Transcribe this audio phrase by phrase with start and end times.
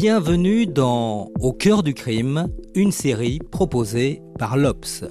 [0.00, 5.04] Bienvenue dans Au cœur du crime, une série proposée par l'Obs.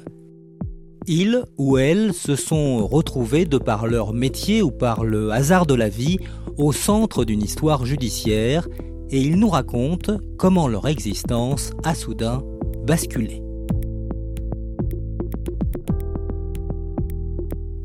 [1.05, 5.75] Ils ou elles se sont retrouvés de par leur métier ou par le hasard de
[5.75, 6.17] la vie
[6.57, 8.67] au centre d'une histoire judiciaire
[9.11, 12.41] et ils nous racontent comment leur existence a soudain
[12.87, 13.43] basculé.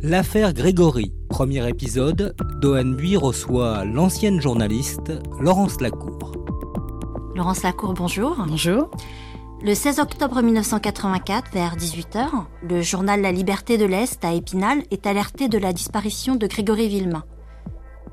[0.01, 6.14] L'affaire Grégory, premier épisode, Dohan Bui reçoit l'ancienne journaliste Laurence Lacour.
[7.35, 8.37] Laurence Lacour, bonjour.
[8.47, 8.93] Bonjour.
[9.61, 12.29] Le 16 octobre 1984, vers 18h,
[12.63, 16.87] le journal La Liberté de l'Est à Épinal est alerté de la disparition de Grégory
[16.87, 17.25] Villemain.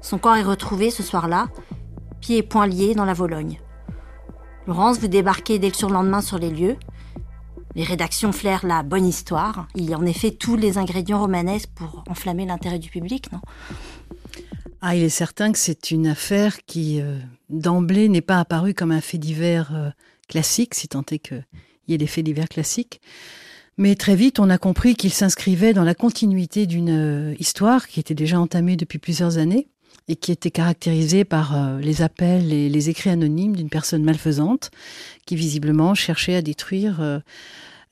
[0.01, 1.49] Son corps est retrouvé ce soir-là,
[2.19, 3.59] pieds et poings liés dans la Vologne.
[4.65, 6.77] Laurence, vous débarquez dès le surlendemain sur les lieux.
[7.75, 9.67] Les rédactions flairent la bonne histoire.
[9.75, 13.41] Il y a en effet tous les ingrédients romanesques pour enflammer l'intérêt du public, non?
[14.81, 18.91] Ah, il est certain que c'est une affaire qui, euh, d'emblée, n'est pas apparue comme
[18.91, 19.89] un fait divers euh,
[20.27, 21.45] classique, si tant est qu'il
[21.87, 22.99] y ait des faits divers classiques.
[23.77, 27.99] Mais très vite, on a compris qu'il s'inscrivait dans la continuité d'une euh, histoire qui
[27.99, 29.67] était déjà entamée depuis plusieurs années
[30.07, 34.71] et qui était caractérisée par euh, les appels et les écrits anonymes d'une personne malfaisante
[35.25, 37.21] qui visiblement cherchait à détruire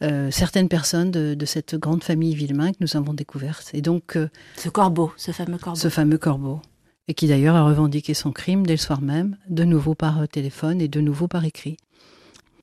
[0.01, 3.69] euh, certaines personnes de, de cette grande famille Villemain que nous avons découverte.
[3.73, 5.79] Et donc, euh, Ce corbeau, ce fameux corbeau.
[5.79, 6.61] ce fameux corbeau.
[7.09, 10.27] Et qui d'ailleurs a revendiqué son crime dès le soir même, de nouveau par euh,
[10.27, 11.75] téléphone et de nouveau par écrit.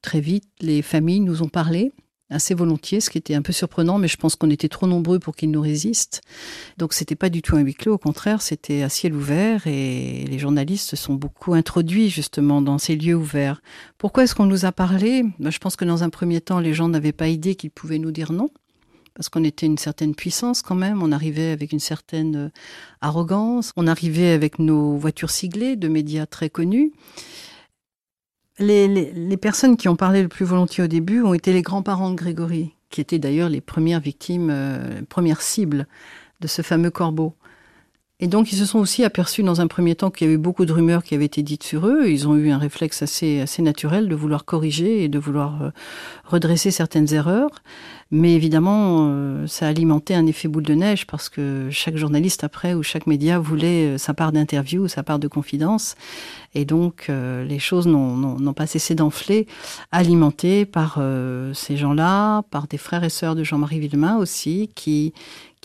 [0.03, 1.91] Très vite, les familles nous ont parlé,
[2.31, 5.19] assez volontiers, ce qui était un peu surprenant, mais je pense qu'on était trop nombreux
[5.19, 6.21] pour qu'ils nous résistent.
[6.79, 10.25] Donc c'était pas du tout un huis clos, au contraire, c'était à ciel ouvert et
[10.31, 13.61] les journalistes se sont beaucoup introduits justement dans ces lieux ouverts.
[13.99, 15.25] Pourquoi est-ce qu'on nous a parlé?
[15.41, 18.13] Je pense que dans un premier temps, les gens n'avaient pas idée qu'ils pouvaient nous
[18.13, 18.51] dire non
[19.17, 22.49] parce qu'on était une certaine puissance quand même, on arrivait avec une certaine euh,
[23.01, 26.93] arrogance, on arrivait avec nos voitures siglées de médias très connus.
[28.59, 32.15] Les, personnes qui ont parlé le plus volontiers au début ont été les grands-parents de
[32.15, 35.87] Grégory, qui étaient d'ailleurs les premières victimes, euh, premières cibles
[36.41, 37.35] de ce fameux corbeau.
[38.19, 40.65] Et donc, ils se sont aussi aperçus dans un premier temps qu'il y avait beaucoup
[40.65, 42.09] de rumeurs qui avaient été dites sur eux.
[42.09, 45.71] Ils ont eu un réflexe assez, assez naturel de vouloir corriger et de vouloir euh,
[46.25, 47.51] redresser certaines erreurs.
[48.11, 52.43] Mais évidemment, euh, ça a alimenté un effet boule de neige parce que chaque journaliste
[52.43, 55.95] après ou chaque média voulait euh, sa part d'interview ou sa part de confidence.
[56.55, 59.47] Et donc, les choses n'ont- pas cessé d'enfler,
[59.93, 60.99] alimentées par
[61.53, 65.13] ces gens-là, par des frères et sœurs de Jean-Marie Villemain aussi, qui,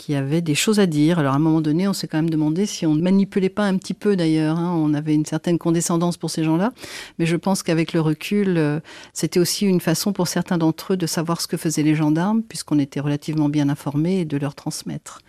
[0.02, 1.20] qui avaient des choses à dire.
[1.20, 3.62] Alors, à un moment donné, on s'est quand même demandé si on ne manipulait pas
[3.66, 4.58] un petit peu d'ailleurs.
[4.58, 4.74] hein.
[4.76, 6.72] On avait une certaine condescendance pour ces gens-là.
[7.20, 8.80] Mais je pense qu'avec le recul, euh,
[9.12, 12.42] c'était aussi une façon pour certains d'entre eux de savoir ce que faisaient les gendarmes,
[12.42, 15.20] puisqu'on était relativement bien informés et de leur transmettre.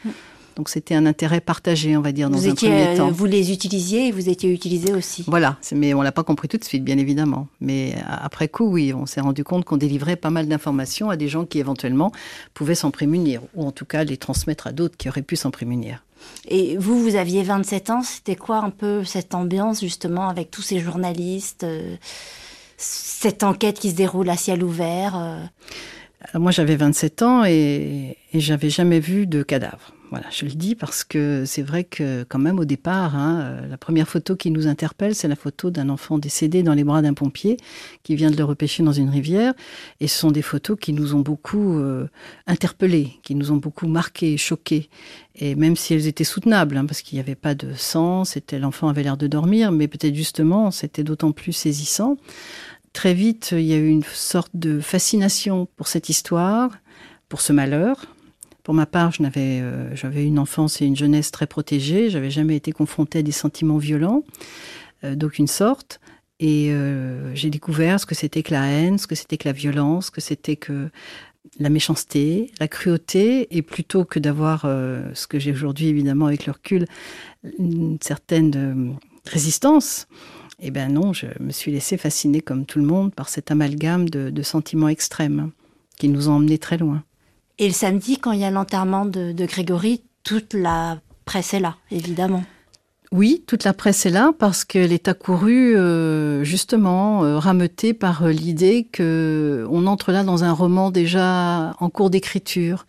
[0.55, 3.09] Donc c'était un intérêt partagé, on va dire, dans vous, un étiez, premier euh, temps.
[3.11, 5.23] vous les utilisiez et vous étiez utilisés aussi.
[5.27, 7.47] Voilà, mais on l'a pas compris tout de suite, bien évidemment.
[7.59, 11.17] Mais a- après coup, oui, on s'est rendu compte qu'on délivrait pas mal d'informations à
[11.17, 12.11] des gens qui éventuellement
[12.53, 15.49] pouvaient s'en prémunir, ou en tout cas les transmettre à d'autres qui auraient pu s'en
[15.51, 16.03] prémunir.
[16.47, 20.61] Et vous, vous aviez 27 ans, c'était quoi un peu cette ambiance justement avec tous
[20.61, 21.95] ces journalistes, euh,
[22.77, 25.39] cette enquête qui se déroule à ciel ouvert euh,
[26.29, 29.93] Alors, moi, j'avais 27 ans et, et j'avais jamais vu de cadavre.
[30.13, 33.67] Voilà, je le dis parce que c'est vrai que quand même au départ, hein, euh,
[33.67, 37.01] la première photo qui nous interpelle, c'est la photo d'un enfant décédé dans les bras
[37.01, 37.57] d'un pompier
[38.03, 39.55] qui vient de le repêcher dans une rivière.
[40.01, 42.07] Et ce sont des photos qui nous ont beaucoup euh,
[42.45, 44.87] interpellés, qui nous ont beaucoup marqués, choqués.
[45.33, 48.59] Et même si elles étaient soutenables, hein, parce qu'il n'y avait pas de sang, c'était
[48.59, 52.17] l'enfant avait l'air de dormir, mais peut-être justement c'était d'autant plus saisissant.
[52.93, 56.69] Très vite, il y a eu une sorte de fascination pour cette histoire,
[57.29, 58.12] pour ce malheur.
[58.63, 62.09] Pour ma part, euh, j'avais une enfance et une jeunesse très protégée.
[62.09, 64.23] J'avais jamais été confrontée à des sentiments violents
[65.03, 65.99] euh, d'aucune sorte.
[66.39, 69.53] Et euh, j'ai découvert ce que c'était que la haine, ce que c'était que la
[69.53, 70.89] violence, ce que c'était que
[71.59, 76.45] la méchanceté, la cruauté, et plutôt que d'avoir euh, ce que j'ai aujourd'hui évidemment avec
[76.45, 76.85] le recul,
[77.59, 78.93] une certaine euh,
[79.25, 80.07] résistance,
[80.59, 84.09] Eh bien non, je me suis laissée fasciner comme tout le monde par cet amalgame
[84.09, 85.51] de, sentiments extrêmes
[85.97, 87.03] qui nous ont emmenés très loin.
[87.59, 91.75] Et le samedi, quand il y a l'enterrement de, Grégory, toute la presse est là,
[91.91, 92.43] évidemment.
[93.11, 98.23] Oui, toute la presse est là parce qu'elle est accourue euh, justement euh, rameutée par
[98.23, 102.87] euh, l'idée que on entre là dans un roman déjà en cours d'écriture.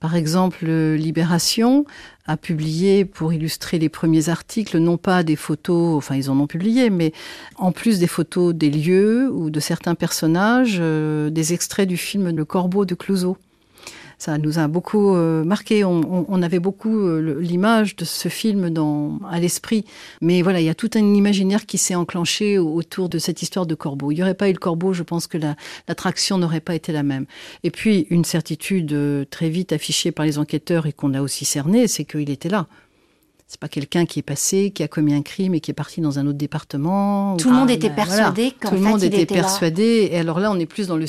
[0.00, 1.86] Par exemple, Libération
[2.26, 6.46] a publié pour illustrer les premiers articles non pas des photos, enfin ils en ont
[6.46, 7.14] publié, mais
[7.56, 12.44] en plus des photos des lieux ou de certains personnages, des extraits du film Le
[12.44, 13.38] Corbeau de Clouseau
[14.24, 15.84] ça nous a beaucoup euh, marqué.
[15.84, 19.84] On, avait beaucoup euh, l'image de ce film dans, à l'esprit.
[20.22, 23.66] Mais voilà, il y a tout un imaginaire qui s'est enclenché autour de cette histoire
[23.66, 24.12] de corbeau.
[24.12, 27.02] Il n'y aurait pas eu le corbeau, je pense que l'attraction n'aurait pas été la
[27.02, 27.26] même.
[27.64, 31.44] Et puis, une certitude euh, très vite affichée par les enquêteurs et qu'on a aussi
[31.44, 32.66] cernée, c'est qu'il était là.
[33.46, 36.00] C'est pas quelqu'un qui est passé, qui a commis un crime et qui est parti
[36.00, 37.36] dans un autre département.
[37.36, 40.08] Tout le monde était persuadé qu'en Tout le monde était, persuadé.
[40.12, 41.06] Et alors là, on est plus dans le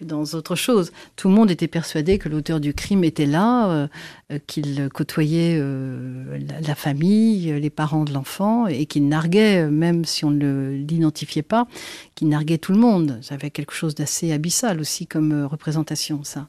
[0.00, 0.92] dans autre chose.
[1.16, 3.88] Tout le monde était persuadé que l'auteur du crime était là, euh,
[4.32, 10.24] euh, qu'il côtoyait euh, la, famille, les parents de l'enfant, et qu'il narguait, même si
[10.24, 11.66] on ne l'identifiait pas,
[12.14, 13.18] qu'il narguait tout le monde.
[13.22, 16.48] Ça avait quelque chose d'assez abyssal aussi comme représentation, ça.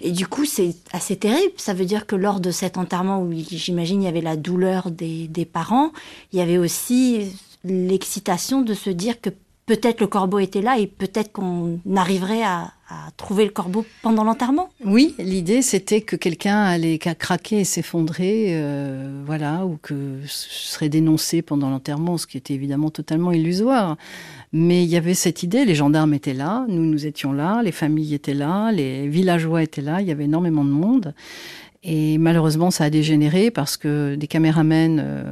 [0.00, 1.52] Et du coup, c'est assez terrible.
[1.56, 4.90] Ça veut dire que lors de cet enterrement, où j'imagine il y avait la douleur
[4.90, 5.92] des, des parents,
[6.32, 7.32] il y avait aussi
[7.64, 9.30] l'excitation de se dire que
[9.68, 12.72] peut-être le corbeau était là et peut-être qu'on arriverait à,
[13.18, 14.70] trouver le corbeau pendant l'enterrement.
[14.82, 20.88] Oui, l'idée c'était que quelqu'un allait craquer et s'effondrer, euh, voilà, ou que ce serait
[20.88, 23.98] dénoncé pendant l'enterrement, ce qui était évidemment totalement illusoire.
[24.54, 27.72] Mais il y avait cette idée, les gendarmes étaient là, nous nous étions là, les
[27.72, 31.14] familles étaient là, les villageois étaient là, il y avait énormément de monde.
[31.82, 35.24] Et malheureusement, ça a dégénéré parce que des caméramens euh,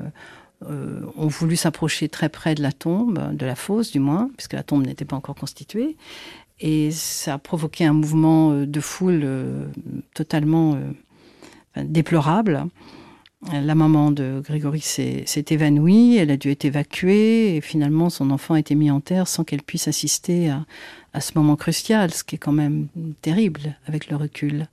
[0.64, 4.54] euh, ont voulu s'approcher très près de la tombe, de la fosse du moins, puisque
[4.54, 5.96] la tombe n'était pas encore constituée.
[6.60, 9.66] Et ça a provoqué un mouvement euh, de foule euh,
[10.14, 10.78] totalement
[11.76, 12.64] déplorable.
[13.52, 18.54] La maman de Grégory s'est évanouie, elle a dû être évacuée et finalement son enfant
[18.54, 20.64] a été mis en terre sans qu'elle puisse assister à,
[21.12, 22.88] à, ce moment crucial, ce qui est quand même
[23.20, 24.68] terrible avec le recul.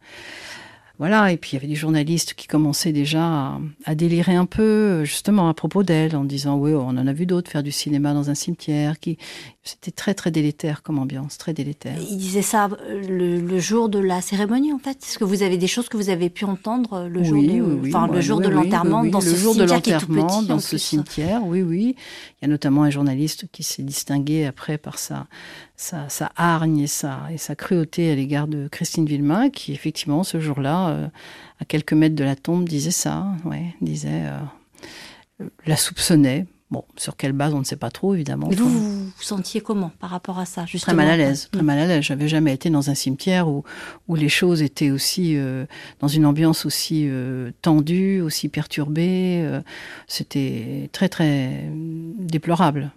[0.99, 5.03] Voilà, et puis il y avait des journalistes qui commençaient déjà à, délirer un peu,
[5.05, 8.13] justement, à propos d'elle, en disant oui, on en a vu d'autres faire du cinéma
[8.13, 8.99] dans un cimetière.
[8.99, 9.17] Qui
[9.63, 11.97] c'était très très délétère comme ambiance, très délétère.
[12.11, 14.97] Il disait ça euh, le, jour de la cérémonie, en fait.
[15.03, 18.07] Est-ce que vous avez des choses que vous avez pu entendre le jour de, enfin,
[18.07, 21.95] le jour de l'enterrement dans ce jour cimetière de l'enterrement dans ce cimetière, oui, oui.
[22.41, 25.27] Il y a notamment un journaliste qui s'est distingué après par sa
[25.75, 30.39] sa, hargne et sa, et sa cruauté à l'égard de Christine Villemain, qui effectivement ce
[30.39, 31.07] jour-là, euh,
[31.59, 36.45] à quelques mètres de la tombe, disait ça, ouais, disait, euh, la soupçonnait.
[36.73, 38.47] Bon, sur quelle base, on ne sait pas trop, évidemment.
[38.49, 41.61] Mais vous, vous sentiez comment par rapport à ça, justement Très mal à l'aise, très
[41.61, 42.03] mal à l'aise.
[42.03, 43.63] J'avais jamais été dans un cimetière où,
[44.07, 45.65] où les choses étaient aussi, euh,
[45.99, 47.07] dans une ambiance aussi
[47.61, 49.47] tendue, aussi perturbée.
[50.07, 51.69] C'était très, très
[52.17, 52.91] déplorable.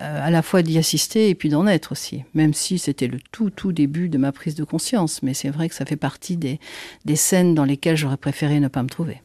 [0.00, 3.18] Euh, à la fois d'y assister et puis d'en être aussi, même si c'était le
[3.32, 5.24] tout tout début de ma prise de conscience.
[5.24, 6.60] Mais c'est vrai que ça fait partie des,
[7.04, 9.20] des scènes dans lesquelles j'aurais préféré ne pas me trouver.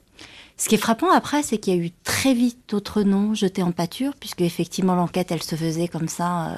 [0.57, 3.63] Ce qui est frappant après, c'est qu'il y a eu très vite d'autres noms jetés
[3.63, 6.55] en pâture, puisque effectivement l'enquête, elle se faisait comme ça, euh,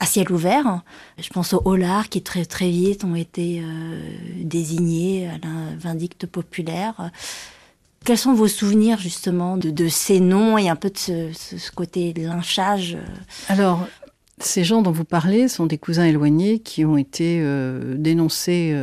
[0.00, 0.80] à ciel ouvert.
[1.18, 4.00] Je pense aux Hollards qui très très vite ont été euh,
[4.42, 7.10] désignés à la vindicte populaire.
[8.06, 12.94] Quels sont vos souvenirs justement de, ces noms et un peu de ce, côté lynchage
[12.94, 13.04] euh
[13.48, 13.86] Alors,
[14.38, 17.44] ces gens dont vous parlez sont des cousins éloignés qui ont été
[17.98, 18.74] dénoncés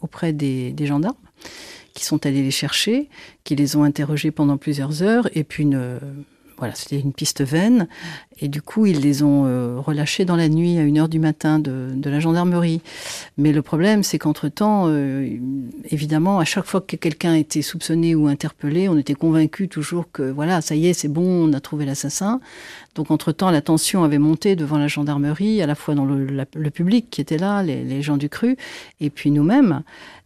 [0.00, 1.16] auprès des, gendarmes,
[1.94, 3.08] qui sont allés les chercher,
[3.44, 5.98] qui les ont interrogés pendant plusieurs heures, et puis une,
[6.60, 7.88] voilà, c'était une piste vaine.
[8.38, 11.58] Et du coup, ils les ont euh, relâchés dans la nuit à 1h du matin
[11.58, 12.82] de, de, la gendarmerie.
[13.38, 15.38] Mais le problème, c'est qu'entre-temps, euh,
[15.90, 20.22] évidemment, à chaque fois que quelqu'un était soupçonné ou interpellé, on était convaincu toujours que,
[20.22, 22.40] voilà, ça y est, c'est bon, on a trouvé l'assassin.
[22.94, 27.06] Donc, entre-temps, la tension avait monté devant la gendarmerie, à la fois dans le, public
[27.10, 28.56] qui était là, les, les gens du cru,
[29.00, 29.82] et puis nous-mêmes.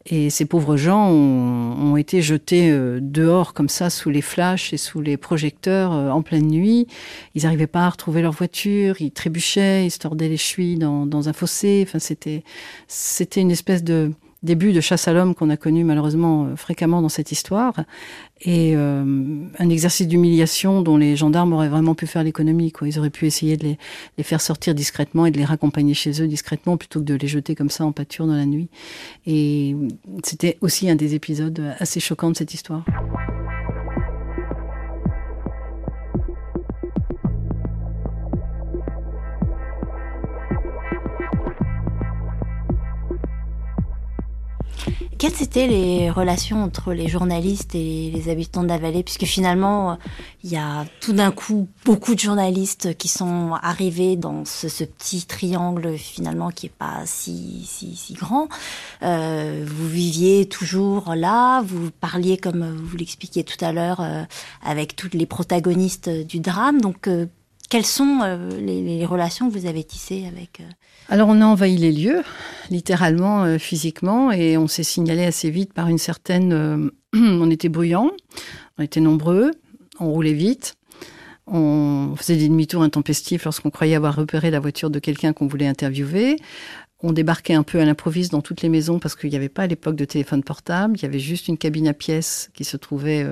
[0.07, 4.77] Et ces pauvres gens ont, été jetés euh, dehors comme ça sous les flashs et
[4.77, 6.87] sous les projecteurs euh, en pleine nuit.
[7.35, 11.07] Ils n'arrivaient pas à retrouver leur voiture, ils trébuchaient, ils se tordaient les chevilles dans,
[11.07, 11.85] dans un fossé.
[11.87, 12.43] Enfin, c'était
[12.87, 14.13] c'était une espèce de
[14.45, 17.75] début de chasse à l'homme qu'on a connu malheureusement euh, fréquemment dans cette histoire,
[18.41, 22.71] et euh, un exercice d'humiliation dont les gendarmes auraient vraiment pu faire l'économie.
[22.71, 22.89] Quoi.
[22.89, 23.77] Ils auraient pu essayer de
[24.19, 27.29] les, faire sortir discrètement et de les raccompagner chez eux discrètement plutôt que de les
[27.29, 28.69] jeter comme ça en pâture dans la nuit.
[29.27, 29.75] Et
[30.23, 32.85] c'était aussi un des épisodes assez choquants de cette histoire.
[45.19, 49.99] Quelles étaient les relations entre les journalistes et les habitants de la vallée Puisque finalement,
[50.43, 55.25] il y a tout d'un coup beaucoup de journalistes qui sont arrivés dans ce, petit
[55.27, 58.49] triangle finalement qui est pas si, si, si grand.
[59.03, 64.23] Euh, vous viviez toujours là, vous parliez comme vous l'expliquiez tout à l'heure euh,
[64.65, 66.81] avec tous les protagonistes du drame.
[66.81, 67.27] Donc, euh,
[67.69, 70.65] quelles sont euh, les, relations que vous avez tissées avec euh,
[71.09, 72.23] Alors on a envahi les lieux,
[72.71, 76.91] littéralement, euh, physiquement, et on s'est signalé assez vite par une certaine...
[77.15, 78.11] on était bruyants,
[78.79, 79.53] on était nombreux,
[80.01, 80.75] on roulait vite,
[81.47, 85.67] on faisait des demi-tours intempestifs lorsqu'on croyait avoir repéré la voiture de quelqu'un qu'on voulait
[85.67, 86.37] interviewer.
[87.03, 89.65] On débarquait un peu à l'improviste dans toutes les maisons parce qu'il n'y avait pas
[89.65, 90.97] à l'époque de téléphone portable.
[90.97, 93.27] Il y avait juste une cabine à pièces qui se trouvait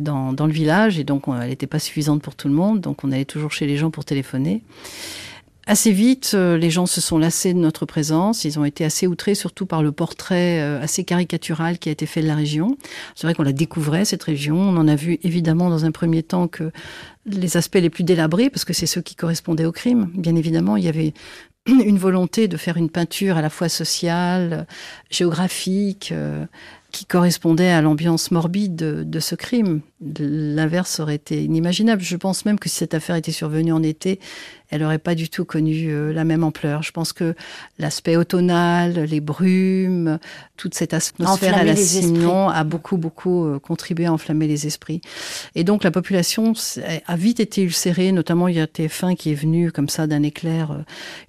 [0.00, 2.80] dans, le village et donc elle n'était pas suffisante pour tout le monde.
[2.80, 4.62] Donc on allait toujours chez les gens pour téléphoner.
[5.64, 8.44] Assez vite, euh, les gens se sont lassés de notre présence.
[8.44, 12.04] Ils ont été assez outrés, surtout par le portrait euh, assez caricatural qui a été
[12.04, 12.76] fait de la région.
[13.14, 14.56] C'est vrai qu'on la découvrait, cette région.
[14.56, 16.72] On en a vu évidemment dans un premier temps que
[17.26, 20.10] les aspects les plus délabrés, parce que c'est ceux qui correspondaient au crime.
[20.14, 21.14] Bien évidemment, il y avait
[21.66, 24.66] une volonté de faire une peinture à la fois sociale,
[25.10, 26.44] géographique, euh,
[26.92, 29.80] qui correspondait à l'ambiance morbide de, ce crime.
[30.18, 32.02] L'inverse aurait été inimaginable.
[32.02, 34.20] Je pense même que si cette affaire était survenue en été,
[34.72, 36.82] elle n'aurait pas du tout connu euh, la même ampleur.
[36.82, 37.34] Je pense que
[37.78, 40.18] l'aspect automnal, les brumes,
[40.56, 45.02] toute cette atmosphère à la Signon a beaucoup, beaucoup euh, contribué à enflammer les esprits.
[45.54, 46.54] Et donc la population
[47.06, 50.22] a vite été ulcérée, notamment il y a TF1 qui est venu comme ça d'un
[50.22, 50.78] éclair, euh,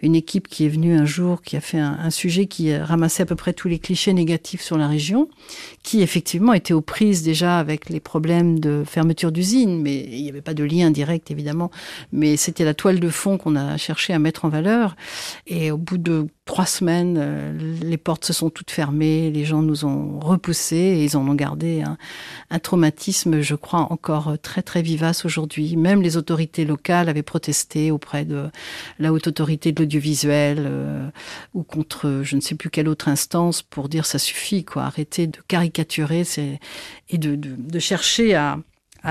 [0.01, 3.23] une équipe qui est venue un jour, qui a fait un, un sujet qui ramassait
[3.23, 5.27] à peu près tous les clichés négatifs sur la région,
[5.83, 10.29] qui effectivement était aux prises déjà avec les problèmes de fermeture d'usines, mais il n'y
[10.29, 11.71] avait pas de lien direct évidemment,
[12.11, 14.95] mais c'était la toile de fond qu'on a cherché à mettre en valeur.
[15.47, 19.61] Et au bout de trois semaines, euh, les portes se sont toutes fermées, les gens
[19.61, 21.83] nous ont repoussés et ils en ont gardé
[22.49, 25.75] un, traumatisme, je crois, encore très très vivace aujourd'hui.
[25.75, 28.49] Même les autorités locales avaient protesté auprès de
[28.99, 31.07] la haute autorité de l'audiovisuel euh,
[31.53, 35.27] ou contre je ne sais plus quelle autre instance pour dire ça suffit, quoi, arrêter
[35.27, 36.23] de caricaturer
[37.09, 38.57] et de, chercher à,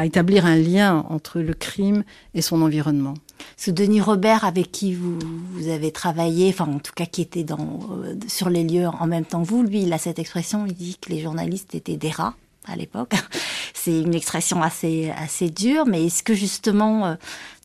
[0.04, 3.14] établir un lien entre le crime et son environnement.
[3.56, 5.18] Ce Denis Robert avec qui vous,
[5.52, 9.06] vous avez travaillé, enfin en tout cas qui était dans, euh, sur les lieux en
[9.06, 11.96] même temps que vous, lui, il a cette expression, il dit que les journalistes étaient
[11.96, 12.34] des rats
[12.66, 13.14] à l'époque.
[13.74, 17.14] C'est une expression assez, assez dure, mais est-ce que justement, euh,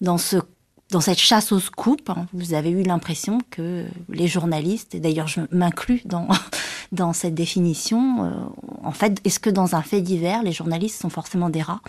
[0.02, 0.38] dans ce
[0.92, 5.28] dans cette chasse au scoop, hein, vous avez eu l'impression que les journalistes, et d'ailleurs
[5.28, 6.28] je m'inclus dans,
[6.92, 8.32] dans cette définition, euh,
[8.84, 11.82] en fait, est-ce que dans un fait divers, les journalistes sont forcément des rats?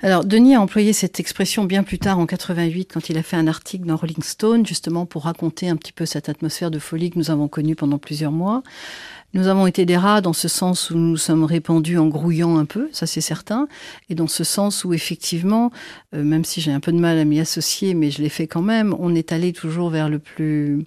[0.00, 3.36] Alors, Denis a employé cette expression bien plus tard, en 88, quand il a fait
[3.36, 7.10] un article dans Rolling Stone, justement pour raconter un petit peu cette atmosphère de folie
[7.10, 8.62] que nous avons connue pendant plusieurs mois.
[9.34, 12.64] Nous avons été des rats dans ce sens où nous sommes répandus en grouillant un
[12.64, 13.68] peu, ça c'est certain,
[14.08, 15.70] et dans ce sens où effectivement,
[16.14, 18.46] euh, même si j'ai un peu de mal à m'y associer, mais je l'ai fait
[18.46, 20.86] quand même, on est allé toujours vers le plus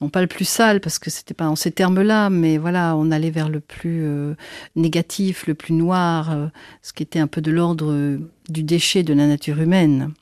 [0.00, 3.10] non pas le plus sale parce que c'était pas en ces termes-là, mais voilà, on
[3.10, 4.34] allait vers le plus euh,
[4.76, 6.46] négatif, le plus noir, euh,
[6.82, 10.12] ce qui était un peu de l'ordre du déchet de la nature humaine.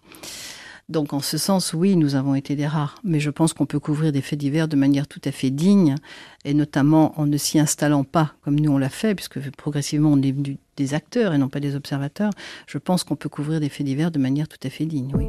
[0.88, 3.80] Donc en ce sens, oui, nous avons été des rares, mais je pense qu'on peut
[3.80, 5.96] couvrir des faits divers de manière tout à fait digne,
[6.44, 10.22] et notamment en ne s'y installant pas comme nous on l'a fait, puisque progressivement on
[10.22, 10.34] est
[10.76, 12.30] des acteurs et non pas des observateurs.
[12.68, 15.26] Je pense qu'on peut couvrir des faits divers de manière tout à fait digne, oui.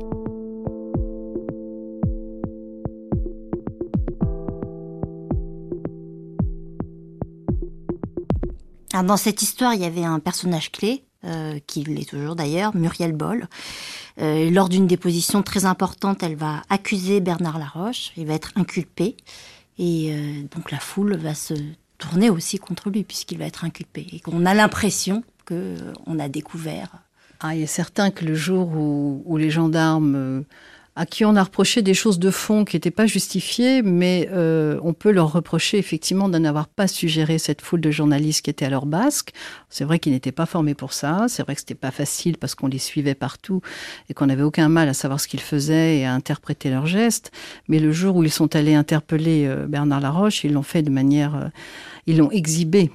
[9.04, 13.12] dans cette histoire, il y avait un personnage clé, euh, qui l'est toujours d'ailleurs, Muriel
[13.12, 13.48] Boll.
[14.22, 19.18] Euh, lors d'une déposition très importante, elle va accuser Bernard Laroche, il va être inculpé,
[19.80, 21.56] et euh, donc la foule va se
[21.98, 26.30] tourner aussi contre lui puisqu'il va être inculpé, et qu'on a l'impression que on a
[26.30, 26.90] découvert.
[27.40, 30.44] Ah, il est certain que le jour où les gendarmes
[30.98, 34.80] à qui on a reproché des choses de fond qui n'étaient pas justifiées, mais euh,
[34.82, 38.66] on peut leur reprocher effectivement de n'avoir pas suggéré cette foule de journalistes qui étaient
[38.66, 39.30] à leur basque.
[39.70, 42.56] C'est vrai qu'ils n'étaient pas formés pour ça, c'est vrai que c'était pas facile parce
[42.56, 43.62] qu'on les suivait partout
[44.10, 47.32] et qu'on n'avait aucun mal à savoir ce qu'ils faisaient et à interpréter leurs gestes.
[47.68, 50.90] Mais le jour où ils sont allés interpeller euh, Bernard Laroche, ils l'ont fait de
[50.90, 51.48] manière, euh,
[52.08, 52.90] ils l'ont exhibé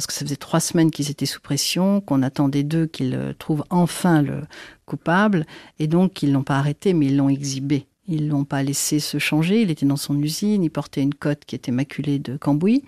[0.00, 3.34] parce que ça faisait trois semaines qu'ils étaient sous pression, qu'on attendait d'eux qu'ils euh,
[3.38, 4.44] trouvent enfin le
[4.86, 5.44] coupable,
[5.78, 7.84] et donc ils l'ont pas arrêté, mais ils l'ont exhibé.
[8.08, 9.60] Ils l'ont pas laissé se changer.
[9.60, 12.82] Il était dans son usine, il portait une cote qui était maculée de cambouis.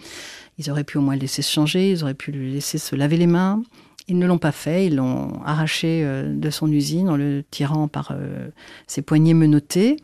[0.56, 2.96] Ils auraient pu au moins le laisser se changer, ils auraient pu le laisser se
[2.96, 3.62] laver les mains.
[4.08, 7.88] Ils ne l'ont pas fait, ils l'ont arraché euh, de son usine en le tirant
[7.88, 8.48] par euh,
[8.86, 9.98] ses poignets menottés.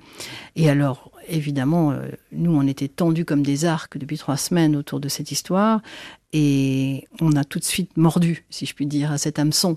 [0.57, 1.95] Et alors, évidemment,
[2.33, 5.81] nous, on était tendus comme des arcs depuis trois semaines autour de cette histoire.
[6.33, 9.77] Et on a tout de suite mordu, si je puis dire, à cet hameçon.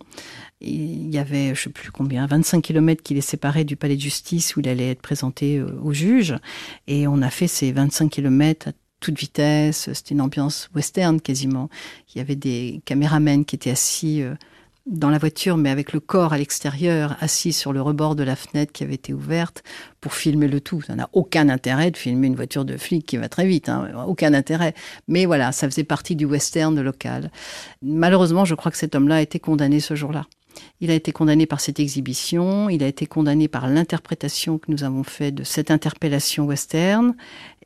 [0.60, 4.01] Il y avait, je sais plus combien, 25 kilomètres qui les séparaient du palais de
[4.01, 6.36] justice où il allait être présenté au juge.
[6.88, 9.91] Et on a fait ces 25 kilomètres à toute vitesse.
[9.93, 11.70] C'était une ambiance western quasiment.
[12.13, 14.36] Il y avait des caméramens qui étaient assis euh,
[14.85, 18.35] dans la voiture, mais avec le corps à l'extérieur, assis sur le rebord de la
[18.35, 19.63] fenêtre qui avait été ouverte
[20.00, 20.81] pour filmer le tout.
[20.81, 23.91] Ça n'a aucun intérêt de filmer une voiture de flic qui va très vite, hein.
[24.07, 24.73] aucun intérêt.
[25.07, 27.31] Mais voilà, ça faisait partie du western local.
[27.81, 30.25] Malheureusement, je crois que cet homme-là a été condamné ce jour-là.
[30.81, 34.83] Il a été condamné par cette exhibition, il a été condamné par l'interprétation que nous
[34.83, 37.15] avons faite de cette interpellation western,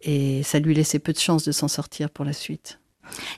[0.02, 2.80] et ça lui laissait peu de chances de s'en sortir pour la suite.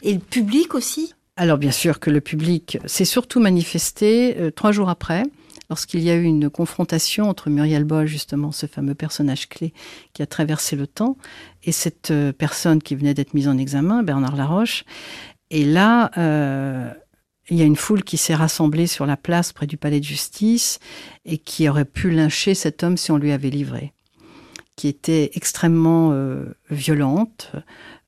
[0.01, 1.13] Et le public aussi?
[1.39, 5.21] Alors bien sûr que le public s'est surtout manifesté euh, trois jours après,
[5.69, 9.71] lorsqu'il y a eu une confrontation entre Muriel Boll, justement, ce fameux personnage clé
[10.13, 11.15] qui a traversé le temps,
[11.63, 14.83] et cette euh, personne qui venait d'être mise en examen, Bernard Laroche.
[15.51, 16.91] Et là, euh,
[17.49, 20.05] il y a une foule qui s'est rassemblée sur la place près du palais de
[20.05, 20.79] justice
[21.23, 23.93] et qui aurait pu lyncher cet homme si on lui avait livré,
[24.75, 26.13] qui était extrêmement
[26.71, 27.51] violente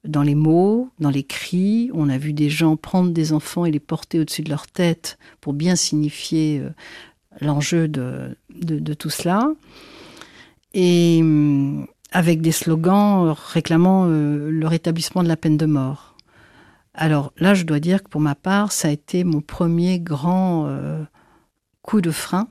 [0.06, 1.90] dans les mots, dans les cris.
[1.94, 5.18] On a vu des gens prendre des enfants et les porter au-dessus de leur tête
[5.42, 6.70] pour bien signifier euh,
[7.42, 8.36] l'enjeu de,
[8.94, 9.52] tout cela.
[10.74, 16.16] Et hum, avec des slogans réclamant euh, le rétablissement de la peine de mort.
[16.94, 20.66] Alors là, je dois dire que pour ma part, ça a été mon premier grand
[20.68, 21.04] euh,
[21.82, 22.48] coup de frein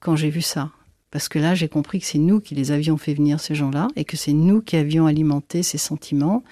[0.00, 0.70] quand j'ai vu ça.
[1.10, 3.88] Parce que là, j'ai compris que c'est nous qui les avions fait venir, ces gens-là,
[3.96, 6.42] et que c'est nous qui avions alimenté ces sentiments.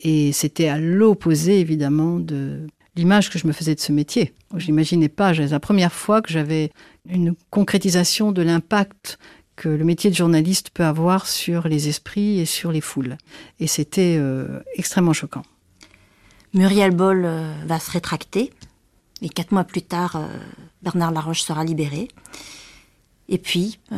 [0.00, 4.34] Et c'était à l'opposé, évidemment, de l'image que je me faisais de ce métier.
[4.56, 6.70] Je n'imaginais pas, c'est la première fois que j'avais
[7.08, 9.18] une concrétisation de l'impact
[9.56, 13.16] que le métier de journaliste peut avoir sur les esprits et sur les foules.
[13.60, 15.42] Et c'était euh, extrêmement choquant.
[16.54, 18.52] Muriel Boll euh, va se rétracter.
[19.22, 20.26] Et quatre mois plus tard, euh,
[20.82, 22.08] Bernard Laroche sera libéré.
[23.28, 23.96] Et puis, euh,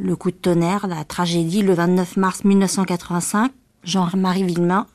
[0.00, 3.52] le coup de tonnerre, la tragédie, le 29 mars 1985,
[3.84, 4.86] Jean-Marie Villemain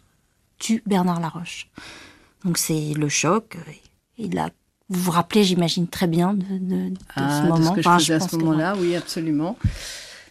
[0.60, 1.70] tue Bernard Laroche.
[2.46, 3.58] Donc c'est le choc.
[4.18, 4.50] Il a,
[4.90, 7.58] vous vous rappelez, j'imagine très bien de, de, ah, ce moment.
[7.58, 9.58] De ce que je faisais à ce moment-là, oui, absolument.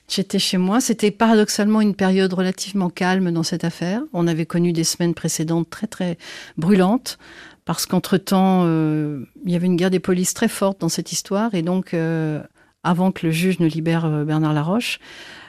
[0.08, 0.80] J'étais chez moi.
[0.80, 4.02] C'était paradoxalement une période relativement calme dans cette affaire.
[4.12, 6.16] On avait connu des semaines précédentes très très
[6.56, 7.18] brûlantes
[7.64, 11.54] parce qu'entre-temps, euh, il y avait une guerre des polices très forte dans cette histoire.
[11.54, 12.40] Et donc, euh,
[12.86, 14.98] avant que le juge ne libère euh, Bernard Laroche,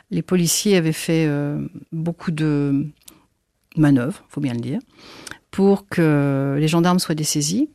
[0.10, 1.30] les policiers avaient fait
[1.92, 2.86] beaucoup de
[3.76, 4.80] manœuvres, faut bien le dire,
[5.52, 7.68] pour que les gendarmes soient dessaisis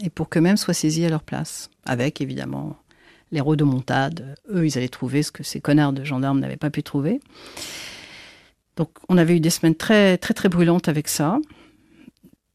[0.00, 2.76] et pour qu'eux-mêmes soient saisis à leur place, avec évidemment
[3.32, 4.36] les rodomontades.
[4.48, 7.20] Eux, ils allaient trouver ce que ces connards de gendarmes n'avaient pas pu trouver.
[8.76, 11.38] Donc, on avait eu des semaines très, très, très brûlantes avec ça,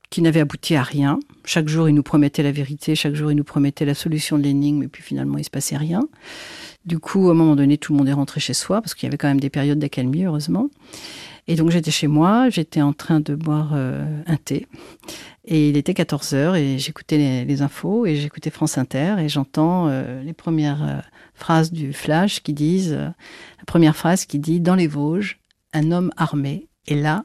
[0.10, 1.20] qui n'avaient abouti à rien.
[1.46, 4.43] Chaque jour, ils nous promettaient la vérité, chaque jour, ils nous promettaient la solution de
[4.43, 6.08] l'énigme, et puis finalement, il se passait rien.
[6.86, 9.06] Du coup, à un moment donné, tout le monde est rentré chez soi, parce qu'il
[9.06, 10.70] y avait quand même des périodes d'accalmie, heureusement.
[11.48, 14.67] Et donc j'étais chez moi, j'étais en train de boire euh, un thé.
[15.46, 19.88] Et il était 14 heures et j'écoutais les, infos et j'écoutais France Inter et j'entends
[19.88, 21.00] euh, les premières euh,
[21.34, 25.39] phrases du flash qui disent, la première phrase qui dit Dans les Vosges,
[25.72, 26.67] un homme armé.
[26.86, 27.24] Et là,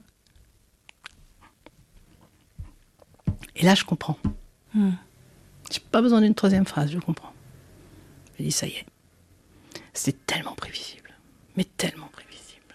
[3.63, 4.19] et là je comprends.
[4.75, 4.91] Hmm.
[5.71, 7.33] J'ai pas besoin d'une troisième phrase, je comprends.
[8.39, 8.87] Je dis Ça y est.
[9.95, 11.11] C'était tellement prévisible,
[11.57, 12.75] mais tellement prévisible.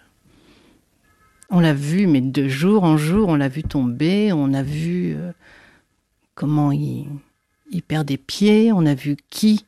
[1.50, 5.14] On l'a vu, mais de jour en jour, on l'a vu tomber, on a vu
[5.16, 5.32] euh,
[6.34, 7.06] comment il,
[7.86, 9.64] perd des pieds, on a vu qui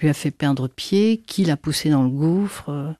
[0.00, 2.94] lui a fait perdre pied, qui l'a poussé dans le gouffre.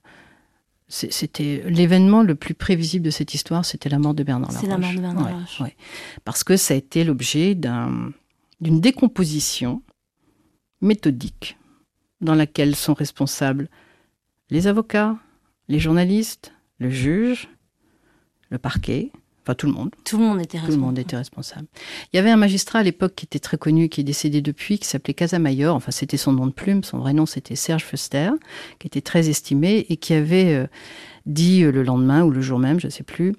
[0.92, 4.64] C'était l'événement le plus prévisible de cette histoire, c'était la mort de Bernard Laroche.
[4.64, 5.62] C'est la mort de Bernard Laroche.
[6.24, 9.83] Parce que ça a été l'objet d'une décomposition
[10.81, 11.57] méthodique
[12.20, 13.68] dans laquelle sont responsables
[14.50, 15.16] les avocats,
[15.68, 17.48] les journalistes, le juge,
[18.48, 19.90] le parquet, enfin tout le monde.
[20.05, 20.74] Tout le monde était responsable.
[20.74, 21.66] Tout le monde était responsable.
[22.12, 24.79] Il y avait un magistrat à l'époque qui était très connu, qui est décédé depuis,
[24.79, 28.31] qui s'appelait Casamayor, enfin c'était son nom de plume, son vrai nom c'était Serge Fuster,
[28.79, 30.66] qui était très estimé et qui avait euh,
[31.26, 33.35] dit euh, le lendemain ou le jour même, je ne sais plus,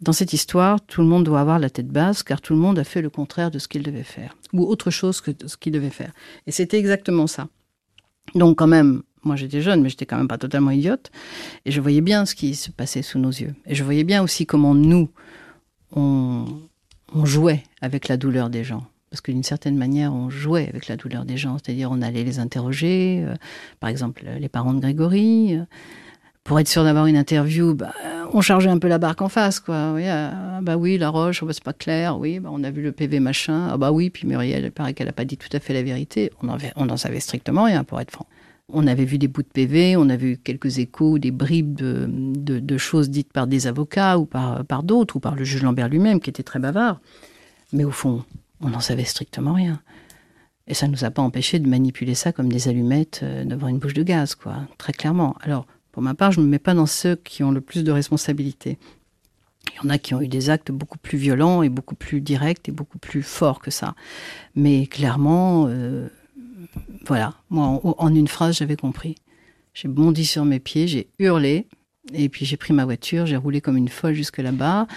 [0.00, 2.78] dans cette histoire, tout le monde doit avoir la tête basse car tout le monde
[2.78, 5.72] a fait le contraire de ce qu'il devait faire, ou autre chose que ce qu'il
[5.72, 6.12] devait faire.
[6.46, 7.48] Et c'était exactement ça.
[8.34, 11.10] Donc quand même, moi, j'étais jeune, mais j'étais quand même pas totalement idiote.
[11.64, 13.54] Et je voyais bien ce qui se passait sous nos yeux.
[13.66, 15.10] Et je voyais bien aussi comment nous,
[15.92, 16.46] on,
[17.24, 18.84] jouait avec la douleur des gens.
[19.10, 22.24] parce que d'une certaine manière, on jouait avec la douleur des gens, c'est-à-dire on allait
[22.24, 23.34] les interroger, euh,
[23.80, 25.56] par exemple les parents de Grégory.
[25.56, 25.64] Euh,
[26.46, 27.92] pour être sûr d'avoir une interview, bah,
[28.32, 29.92] on chargeait un peu la barque en face, quoi.
[29.94, 32.18] Oui, ah, bah oui, la roche, oh, bah, c'est pas clair.
[32.18, 33.68] Oui, bah, on a vu le PV machin.
[33.70, 35.82] Ah bah oui, puis Muriel, il paraît qu'elle a pas dit tout à fait la
[35.82, 36.30] vérité.
[36.42, 38.26] On en, on en savait strictement rien, pour être franc.
[38.72, 42.06] On avait vu des bouts de PV, on avait vu quelques échos, des bribes de,
[42.08, 45.88] de, choses dites par des avocats ou par, par d'autres, ou par le juge Lambert
[45.88, 47.00] lui-même, qui était très bavard.
[47.72, 48.24] Mais au fond,
[48.60, 49.80] on n'en savait strictement rien.
[50.68, 53.68] Et ça ne nous a pas empêché de manipuler ça comme des allumettes euh, devant
[53.68, 55.36] une bouche de gaz, quoi, très clairement.
[55.42, 57.82] Alors, pour ma part, je ne me mets pas dans ceux qui ont le plus
[57.82, 58.76] de responsabilités.
[59.72, 62.20] Il y en a qui ont eu des actes beaucoup plus violents et beaucoup plus
[62.20, 63.94] directs et beaucoup plus forts que ça.
[64.54, 66.08] Mais clairement, euh,
[67.06, 69.14] voilà, moi, en, une phrase, j'avais compris.
[69.72, 71.66] J'ai bondi sur mes pieds, j'ai hurlé,
[72.12, 74.88] et puis j'ai pris ma voiture, j'ai roulé comme une folle jusque là-bas.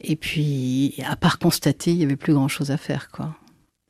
[0.00, 3.36] Et puis, à part constater, il n'y avait plus grand-chose à faire, quoi.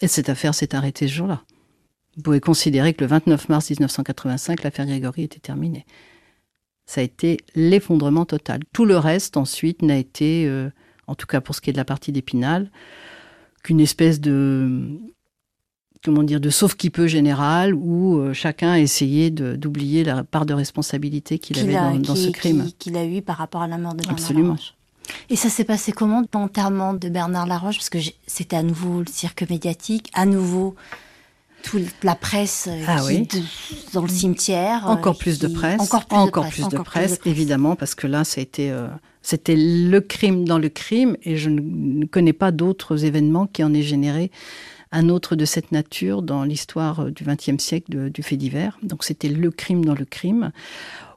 [0.00, 1.44] Et cette affaire s'est arrêtée ce jour-là.
[2.16, 5.86] Vous pouvez considérer que le 29 mars 1985, l'affaire Grégory était terminée.
[6.86, 8.60] Ça a été l'effondrement total.
[8.72, 10.70] Tout le reste, ensuite, n'a été, euh,
[11.06, 12.70] en tout cas pour ce qui est de la partie d'Épinal,
[13.62, 15.00] qu'une espèce de,
[16.04, 20.44] comment dire, de sauf qui peut général où euh, chacun a essayé d'oublier la part
[20.44, 22.68] de responsabilité qu'il avait dans, ce crime.
[22.78, 24.56] Qu'il a eu par rapport à la mort de Bernard Absolument.
[25.30, 27.76] Et ça s'est passé comment l'enterrement de Bernard Laroche?
[27.76, 30.74] Parce que c'était à nouveau le cirque médiatique, à nouveau
[31.64, 33.42] toute la presse euh, ah qui,
[33.92, 34.86] dans le cimetière.
[34.86, 35.80] Euh, encore plus de presse.
[35.80, 36.04] Encore
[36.48, 38.22] plus, de, presse, évidemment, parce que là,
[38.58, 38.88] euh,
[39.22, 43.72] c'était le crime dans le crime, et je ne connais pas d'autres événements qui en
[43.74, 44.30] aient généré
[44.92, 48.78] un autre de cette nature dans l'histoire du XXe siècle du fait divers.
[48.82, 50.52] Donc c'était le crime dans le crime.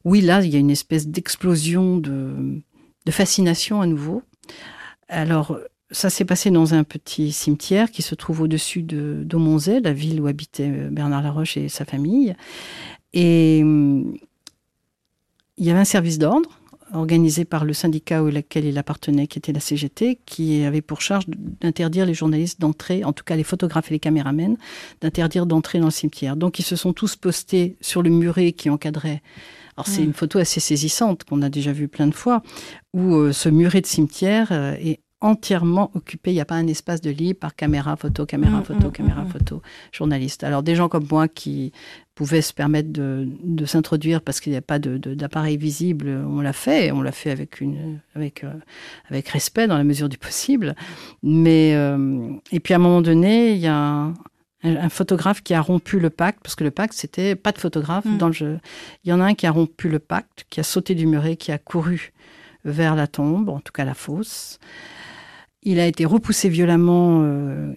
[0.04, 2.60] Oui, là, il y a une espèce d'explosion de,
[3.06, 4.24] de fascination à nouveau.
[5.10, 5.60] Alors,
[5.92, 10.22] ça s'est passé dans un petit cimetière qui se trouve au-dessus de d'Aumonzay, la ville
[10.22, 12.36] où habitait euh, Bernard Laroche et sa famille.
[13.14, 14.16] Et hum,
[15.58, 16.50] il y avait un service d'ordre
[16.94, 21.26] organisé par le syndicat auquel il appartenait, qui était la CGT, qui avait pour charge
[21.28, 24.56] d'interdire les journalistes d'entrer, en tout cas les photographes et les caméramens,
[25.02, 26.38] d'interdire d'entrer dans le cimetière.
[26.38, 29.22] Donc ils se sont tous postés sur le muret qui encadrait
[29.78, 32.42] alors c'est une photo assez saisissante qu'on a déjà vue plein de fois,
[32.96, 36.32] où euh, ce muret de cimetière euh, est entièrement occupé.
[36.32, 38.92] Il n'y a pas un espace de libre par caméra, photo, caméra, mm, photo, mm,
[38.92, 40.44] caméra, mm, photo, journaliste.
[40.44, 41.72] Alors des gens comme moi qui
[42.14, 46.92] pouvaient se permettre de, s'introduire parce qu'il n'y a pas d'appareil visible, on l'a fait.
[46.92, 48.54] On l'a fait avec, une, avec, euh,
[49.10, 50.76] avec respect dans la mesure du possible.
[51.24, 51.72] Mais,
[52.52, 54.12] et puis à un moment donné, il y a
[54.64, 58.08] un photographe qui a rompu le pacte, parce que le pacte, c'était pas de photographe
[58.18, 58.60] dans le jeu.
[59.04, 61.36] Il y en a un qui a rompu le pacte, qui a sauté du muret,
[61.36, 62.14] qui a couru
[62.66, 64.60] vers la tombe, en tout cas la fosse.
[65.64, 67.74] Il a été repoussé violemment euh,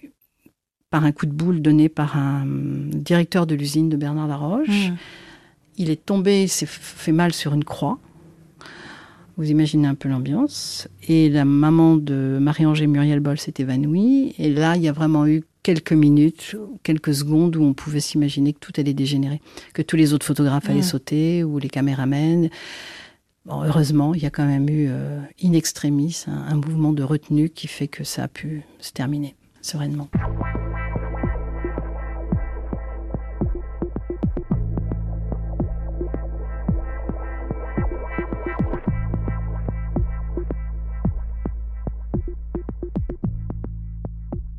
[0.89, 4.89] par un coup de boule donné par un directeur de l'usine de Bernard Laroche.
[4.89, 4.95] Mm.
[5.77, 7.97] Il est tombé, il s'est fait mal sur une croix.
[9.37, 10.87] Vous imaginez un peu l'ambiance.
[11.07, 14.35] Et la maman de Marie-Angé Muriel Boll s'est évanouie.
[14.37, 18.53] Et là, il y a vraiment eu quelques minutes, quelques secondes où on pouvait s'imaginer
[18.53, 19.41] que tout allait dégénérer,
[19.73, 22.49] que tous les autres photographes allaient sauter ou les caméramens.
[23.49, 27.67] Heureusement, il y a quand même eu euh, in extremis un mouvement de retenue qui
[27.67, 30.09] fait que ça a pu se terminer sereinement.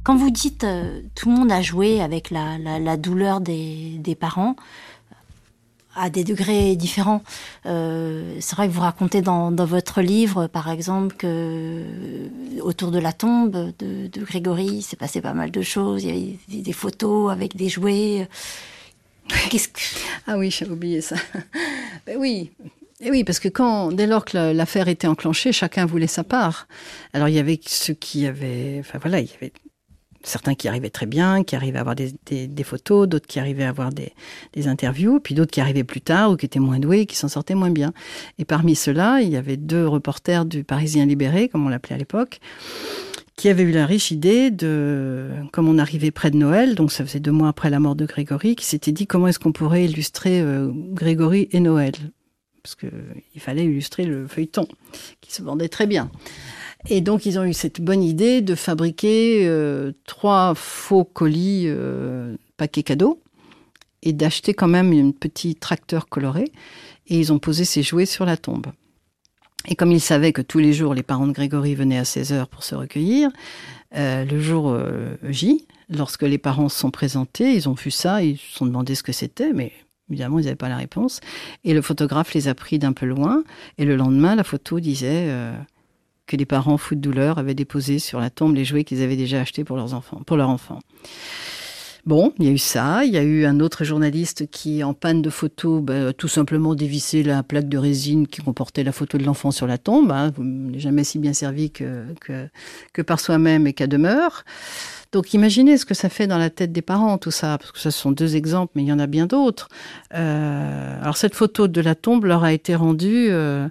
[0.04, 4.56] Quand vous dites euh, tout le monde a joué avec la, douleur des, parents,
[5.94, 7.22] à des degrés différents.
[7.66, 12.28] Euh, c'est vrai que vous racontez dans, votre livre, par exemple, que euh,
[12.62, 16.04] autour de la tombe de, Grégory, s'est passé pas mal de choses.
[16.04, 18.28] Il y avait des, photos avec des jouets.
[19.50, 19.80] Qu'est-ce que...
[20.26, 21.16] Ah oui, j'ai oublié ça.
[22.06, 22.50] ben oui,
[23.02, 26.68] et oui, parce que quand, dès lors que l'affaire était enclenchée, chacun voulait sa part.
[27.12, 29.52] Alors il y avait ceux qui avaient, enfin voilà, il y avait
[30.24, 33.68] certains qui arrivaient très bien, qui arrivaient à avoir des, photos, d'autres qui arrivaient à
[33.68, 34.12] avoir des,
[34.66, 37.54] interviews, puis d'autres qui arrivaient plus tard ou qui étaient moins doués, qui s'en sortaient
[37.54, 37.92] moins bien.
[38.38, 41.98] Et parmi ceux-là, il y avait deux reporters du Parisien libéré, comme on l'appelait à
[41.98, 42.40] l'époque,
[43.36, 47.04] qui avaient eu la riche idée de, comme on arrivait près de Noël, donc ça
[47.04, 49.84] faisait deux mois après la mort de Grégory, qui s'était dit comment est-ce qu'on pourrait
[49.84, 51.94] illustrer euh, Grégory et Noël
[52.62, 54.68] parce qu'il fallait illustrer le feuilleton,
[55.20, 56.10] qui se vendait très bien.
[56.88, 62.36] Et donc, ils ont eu cette bonne idée de fabriquer euh, trois faux colis euh,
[62.56, 63.22] paquets cadeaux
[64.02, 66.50] et d'acheter quand même un petit tracteur coloré.
[67.06, 68.66] Et ils ont posé ces jouets sur la tombe.
[69.68, 72.32] Et comme ils savaient que tous les jours, les parents de Grégory venaient à 16
[72.32, 73.30] heures pour se recueillir,
[73.94, 74.76] euh, le jour
[75.28, 78.94] J, Lorsque les parents se sont présentés, ils ont vu ça, ils se sont demandé
[78.94, 79.72] ce que c'était, mais
[80.08, 81.20] évidemment, ils n'avaient pas la réponse.
[81.64, 83.44] Et le photographe les a pris d'un peu loin.
[83.76, 85.28] Et le lendemain, la photo disait
[86.26, 89.16] que les parents, fous de douleur, avaient déposé sur la tombe les jouets qu'ils avaient
[89.16, 90.36] déjà achetés pour leurs enfants, pour.
[92.04, 93.04] Bon, il y a eu ça.
[93.04, 96.74] Il y a eu un autre journaliste qui, en panne de photo, bah, tout simplement
[96.74, 100.10] dévissé la plaque de résine qui comportait la photo de l'enfant sur la tombe.
[100.10, 100.32] Hein.
[100.34, 102.48] Vous jamais si bien servi que, que,
[102.92, 104.42] que par soi-même et qu'à demeure.
[105.12, 107.78] Donc imaginez ce que ça fait dans la tête des parents, tout ça, parce que
[107.78, 109.68] ce sont deux exemples, mais il y en a bien d'autres.
[110.14, 113.68] Euh, alors cette photo de la tombe leur a été rendue euh,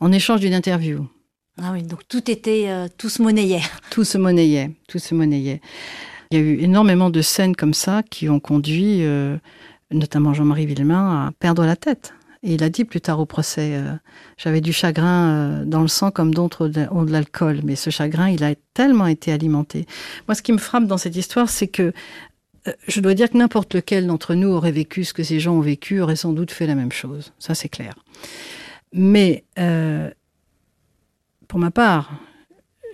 [0.00, 1.06] en échange d'une interview.
[1.62, 3.62] Ah oui, donc tout était, euh, tout se monnayait.
[3.90, 5.60] Tout se monnayait, tout se monnayait.
[6.30, 9.36] Il y a eu énormément de scènes comme ça qui ont conduit, euh,
[9.92, 12.12] notamment Jean-Marie Villemain, à perdre la tête.
[12.42, 13.94] Et il a dit plus tard au procès, euh,
[14.36, 18.28] j'avais du chagrin euh, dans le sang comme d'autres ont de l'alcool, mais ce chagrin,
[18.28, 19.86] il a tellement été alimenté.
[20.26, 21.92] Moi, ce qui me frappe dans cette histoire, c'est que
[22.88, 25.60] je dois dire que n'importe lequel d'entre nous aurait vécu ce que ces gens ont
[25.60, 27.32] vécu, aurait sans doute fait la même chose.
[27.38, 27.94] Ça, c'est clair.
[28.92, 29.44] Mais
[31.48, 32.10] pour ma part,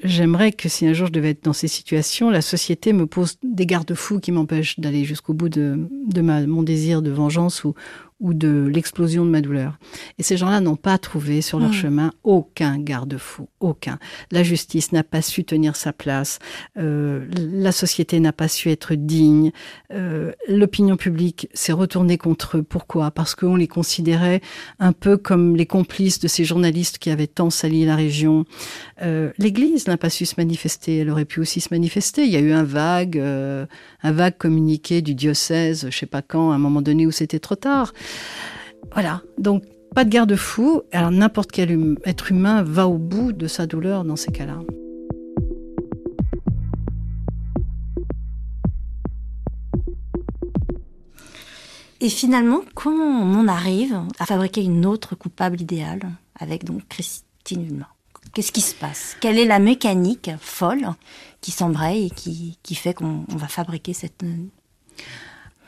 [0.03, 3.37] j'aimerais que si un jour je devais être dans ces situations, la société me pose
[3.43, 5.89] des garde-fous qui m'empêchent d'aller jusqu'au bout de,
[6.47, 7.75] mon désir de vengeance ou,
[8.21, 9.79] ou de l'explosion de ma douleur.
[10.19, 11.75] Et ces gens-là n'ont pas trouvé sur leur mmh.
[11.75, 13.99] chemin aucun garde-fou, aucun.
[14.31, 16.39] La justice n'a pas su tenir sa place,
[16.79, 19.53] euh, la société n'a pas su être digne,
[19.93, 22.63] euh, l'opinion publique s'est retournée contre eux.
[22.63, 23.11] Pourquoi?
[23.11, 24.41] Parce qu'on les considérait
[24.79, 28.45] un peu comme les complices de ces journalistes qui avaient tant sali la région.
[29.03, 32.25] Euh, L'Église n'a pas su se manifester, elle aurait pu aussi se manifester.
[32.25, 33.67] Il y a eu un vague, euh,
[34.03, 37.39] un vague communiqué du diocèse, je sais pas quand, à un moment donné où c'était
[37.39, 37.93] trop tard.
[38.93, 39.23] Voilà.
[39.39, 40.83] Donc, pas de garde-fou.
[40.93, 44.59] Alors, n'importe quel hum, être humain va au bout de sa douleur dans ces cas-là.
[52.03, 56.01] Et finalement, comment on en arrive à fabriquer une autre coupable idéale
[56.39, 57.87] avec donc Christine Hulman
[58.33, 59.17] Qu'est-ce qui se passe?
[59.21, 60.87] Quelle est la mécanique folle
[61.41, 64.25] qui s'embraye et qui, qui fait qu'on va fabriquer cette...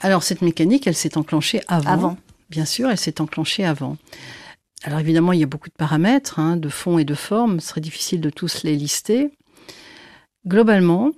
[0.00, 1.90] Alors cette mécanique, elle s'est enclenchée avant.
[1.90, 2.16] Avant
[2.52, 3.96] bien sûr, elle s'est enclenchée avant.
[4.84, 7.60] Alors évidemment, il y a beaucoup de paramètres, hein, de fond et de forme.
[7.60, 9.30] Ce serait difficile de tous les lister.
[10.46, 11.12] Globalement,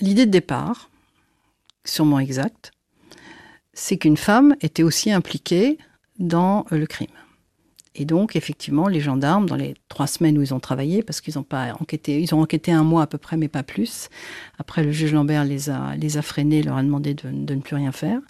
[0.00, 0.88] l'idée de départ,
[1.84, 2.72] sûrement exacte,
[3.74, 5.78] c'est qu'une femme était aussi impliquée
[6.18, 7.08] dans le crime.
[7.94, 11.38] Et donc, effectivement, les gendarmes, dans les trois semaines où ils ont travaillé, parce qu'ils
[11.38, 14.08] ont pas enquêté, ils ont enquêté un mois à peu près, mais pas plus.
[14.58, 17.92] Après, le juge Lambert les a, freinés, leur a demandé de, de ne plus rien
[17.92, 18.20] faire.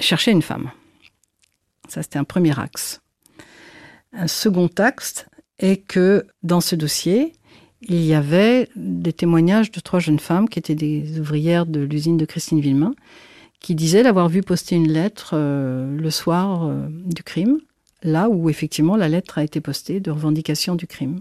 [0.00, 0.70] Chercher une femme.
[1.88, 3.00] Ça, c'était un premier axe.
[4.12, 5.26] Un second axe
[5.60, 7.34] est que dans ce dossier,
[7.82, 12.16] il y avait des témoignages de trois jeunes femmes qui étaient des ouvrières de l'usine
[12.16, 12.94] de Christine Villemain,
[13.60, 17.60] qui disaient l'avoir vu poster une lettre euh, le soir euh, du crime
[18.02, 21.20] là où effectivement la lettre a été postée de revendication du crime.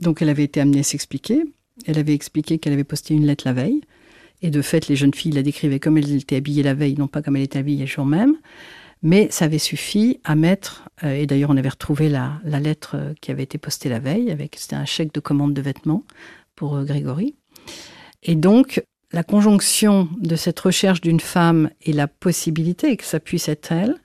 [0.00, 1.44] Donc elle avait été amenée à s'expliquer.
[1.86, 3.80] Elle avait expliqué qu'elle avait posté une lettre la veille.
[4.42, 7.08] Et de fait, les jeunes filles la décrivaient comme elles étaient habillées la veille, non
[7.08, 8.36] pas comme elles étaient habillées le jour même.
[9.02, 13.14] Mais ça avait suffi à mettre, euh, et d'ailleurs on avait retrouvé la, lettre euh,
[13.20, 16.04] qui avait été postée la veille, avec c'était un chèque de commande de vêtements
[16.54, 17.34] pour euh, Grégory.
[18.22, 23.48] Et donc, la conjonction de cette recherche d'une femme et la possibilité que ça puisse
[23.48, 23.96] être elle,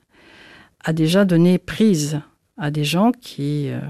[0.86, 2.20] a déjà donné prise
[2.56, 3.80] à des gens qui, euh,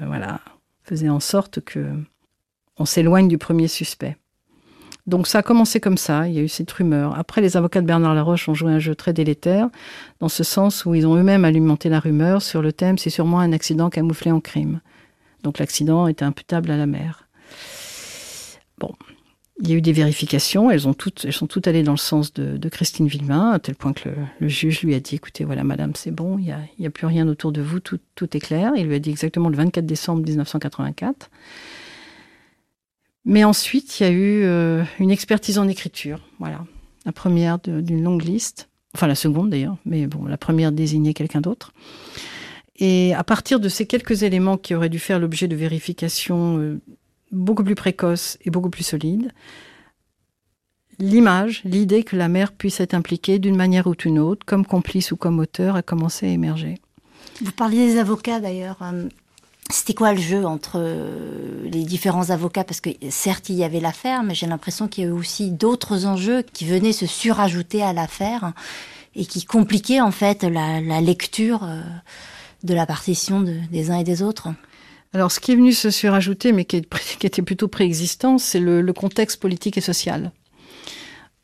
[0.00, 0.40] euh, voilà,
[0.82, 1.86] faisaient en sorte que
[2.78, 4.16] on s'éloigne du premier suspect.
[5.06, 7.16] Donc ça a commencé comme ça, il y a eu cette rumeur.
[7.16, 9.68] Après, les avocats de Bernard Laroche ont joué un jeu très délétère,
[10.18, 13.38] dans ce sens où ils ont eux-mêmes alimenté la rumeur sur le thème c'est sûrement
[13.38, 14.80] un accident camouflé en crime.
[15.44, 17.28] Donc l'accident était imputable à la mère.
[18.78, 18.90] Bon,
[19.58, 23.06] il y a eu des vérifications, elles, sont toutes allées dans le sens de, Christine
[23.06, 26.38] Villemain, à tel point que le, juge lui a dit, écoutez, voilà, madame, c'est bon,
[26.38, 28.72] il n'y a, plus rien autour de vous, tout, tout, est clair.
[28.76, 31.30] Il lui a dit exactement le 24 décembre 1984.
[33.24, 36.64] Mais ensuite, il y a eu euh, une expertise en écriture, voilà,
[37.06, 41.40] la première d'une longue liste, enfin la seconde d'ailleurs, mais bon, la première désignait quelqu'un
[41.40, 41.72] d'autre.
[42.78, 46.80] Et à partir de ces quelques éléments qui auraient dû faire l'objet de vérifications euh,
[47.32, 49.32] beaucoup plus précoce et beaucoup plus solide.
[50.98, 55.12] L'image, l'idée que la mère puisse être impliquée d'une manière ou d'une autre, comme complice
[55.12, 56.76] ou comme auteur, a commencé à émerger.
[57.42, 58.78] Vous parliez des avocats d'ailleurs.
[58.80, 59.08] Euh,
[59.68, 62.64] c'était quoi le jeu entre euh, les différents avocats?
[62.64, 66.06] Parce que certes, il y avait l'affaire, mais j'ai l'impression qu'il y avait aussi d'autres
[66.06, 68.52] enjeux qui venaient se surajouter à l'affaire
[69.14, 71.82] et qui compliquaient en fait la, lecture euh,
[72.62, 74.48] de la partition des uns et des autres.
[75.12, 76.76] Alors, ce qui est venu se surajouter, mais qui,
[77.22, 80.32] était plutôt préexistant, c'est le, contexte politique et social.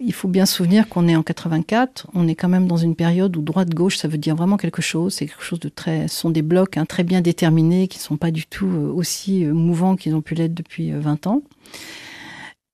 [0.01, 2.97] Il faut bien se souvenir qu'on est en 84, on est quand même dans une
[2.97, 5.15] période où droite-gauche, ça veut dire vraiment quelque chose.
[5.15, 8.03] C'est quelque chose de très, ce sont des blocs hein, très bien déterminés, qui ne
[8.03, 11.43] sont pas du tout euh, aussi euh, mouvants qu'ils ont pu l'être depuis 20 ans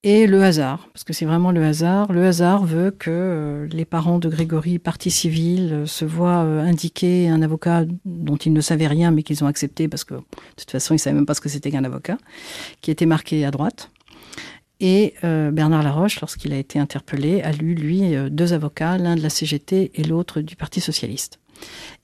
[0.09, 2.11] et le hasard, parce que c'est vraiment le hasard.
[2.11, 6.63] Le hasard veut que euh, les parents de Grégory, partie civile, euh, se voient euh,
[6.63, 10.23] indiquer un avocat dont ils ne savaient rien, mais qu'ils ont accepté parce que de
[10.57, 12.17] toute façon, ils ne savaient même pas ce que c'était qu'un avocat,
[12.81, 13.91] qui était marqué à droite.
[14.81, 19.29] Et Bernard Laroche, lorsqu'il a été interpellé, a lu, lui, deux avocats, l'un de la
[19.29, 21.41] CGT et l'autre du Parti socialiste.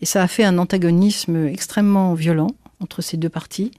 [0.01, 2.49] Et ça a fait un antagonisme extrêmement violent
[2.81, 3.71] entre ces deux partis,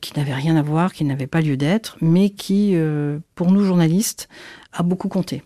[0.00, 3.64] qui n'avaient rien à voir, qui n'avaient pas lieu d'être, mais qui, euh, pour nous
[3.64, 4.28] journalistes,
[4.72, 5.42] a beaucoup compté.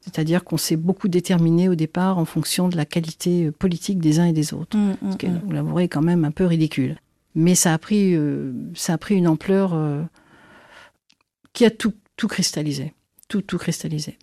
[0.00, 4.20] C'est-à-dire qu'on s'est beaucoup déterminé au départ en fonction de la qualité euh, politique des
[4.20, 4.76] uns et des autres.
[4.76, 6.96] Mmh, mmh, ce qui, vous l'avouerez, est quand même un peu ridicule.
[7.34, 9.76] Mais ça a pris, euh, ça a pris une ampleur
[11.52, 12.94] qui a tout, tout cristallisé.
[13.28, 14.16] Tout, tout cristallisé.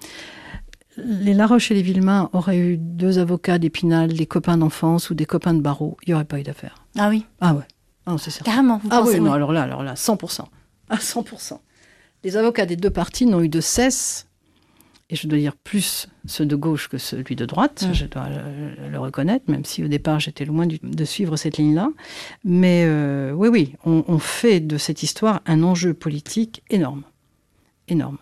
[0.97, 5.25] Les Laroche et les Villemain auraient eu deux avocats d'Épinal, des copains d'enfance ou des
[5.25, 5.97] copains de barreau.
[6.05, 6.75] Il n'y aurait pas eu d'affaire.
[6.97, 7.63] Ah oui Ah ouais.
[8.05, 8.43] Ah, c'est.
[8.43, 8.81] Carrément.
[8.89, 10.45] ah oui, non, alors là, alors là, 100%.
[10.89, 11.59] À 100%.
[12.23, 14.27] Les avocats des deux partis n'ont eu de cesse,
[15.09, 17.93] et je dois dire plus ceux de gauche que celui de droite, mm.
[17.93, 18.27] je dois
[18.89, 21.89] le, reconnaître, même si au départ j'étais loin de suivre cette ligne-là.
[22.43, 27.03] Mais euh, oui, oui, on, fait de cette histoire un enjeu politique énorme.
[27.87, 28.17] Énorme.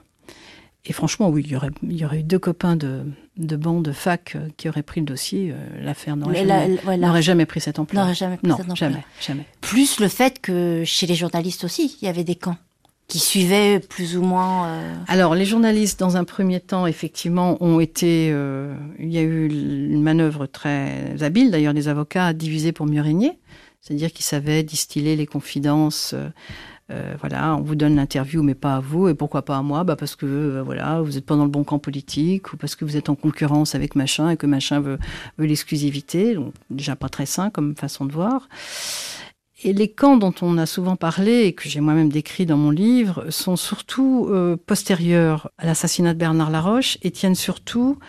[0.85, 3.03] Et franchement, oui, il y aurait, il y aurait eu deux copains de,
[3.37, 5.51] de bancs de fac euh, qui auraient pris le dossier.
[5.51, 8.03] Euh, l'affaire n'aurait jamais, jamais, pris cette ampleur.
[8.03, 8.89] N'aurait jamais pris non, cette ampleur.
[8.89, 9.45] jamais, jamais.
[9.61, 12.57] Plus le fait que chez les journalistes aussi, il y avait des camps
[13.07, 14.67] qui suivaient plus ou moins.
[14.67, 18.27] Euh, Alors, les journalistes, dans un premier temps, effectivement, ont été.
[18.27, 23.37] il y a eu une manœuvre très habile, d'ailleurs, des avocats divisés pour mieux régner.
[23.81, 26.15] C'est-à-dire qu'ils savaient distiller les confidences
[26.91, 29.07] euh, voilà, on vous donne l'interview, mais pas à vous.
[29.07, 29.83] Et pourquoi pas à moi?
[29.83, 32.75] Bah Parce que euh, voilà, vous êtes pas dans le bon camp politique, ou parce
[32.75, 34.97] que vous êtes en concurrence avec machin et que machin veut,
[35.37, 36.35] veut l'exclusivité.
[36.35, 38.47] Donc, déjà pas très sain comme façon de voir.
[39.63, 42.71] Et les camps dont on a souvent parlé et que j'ai moi-même décrit dans mon
[42.71, 47.99] livre sont surtout euh, postérieurs à l'assassinat de Bernard Laroche et tiennent surtout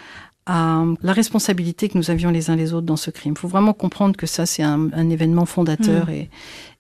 [0.47, 3.35] à la responsabilité que nous avions les uns les autres dans ce crime.
[3.37, 6.12] Il faut vraiment comprendre que ça, c'est un, événement fondateur mmh.
[6.12, 6.31] et,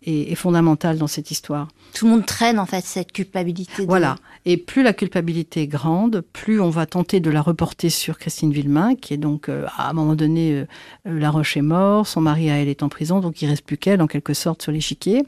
[0.04, 1.68] est, fondamentale dans cette histoire.
[1.94, 3.84] Tout le monde traîne en fait cette culpabilité.
[3.86, 4.16] Voilà.
[4.44, 8.52] Et plus la culpabilité est grande, plus on va tenter de la reporter sur Christine
[8.52, 10.64] Villemain, qui est donc euh, à un moment donné, euh,
[11.04, 13.76] La Roche est mort, son mari à elle est en prison, donc il reste plus
[13.76, 15.22] qu'elle en quelque sorte sur l'échiquier.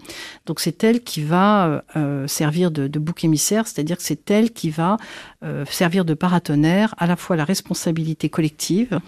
[0.47, 4.51] Donc c'est elle qui va euh, servir de, de, bouc émissaire, c'est-à-dire que c'est elle
[4.51, 4.97] qui va
[5.69, 8.99] servir de paratonnerre à la fois la responsabilité collective,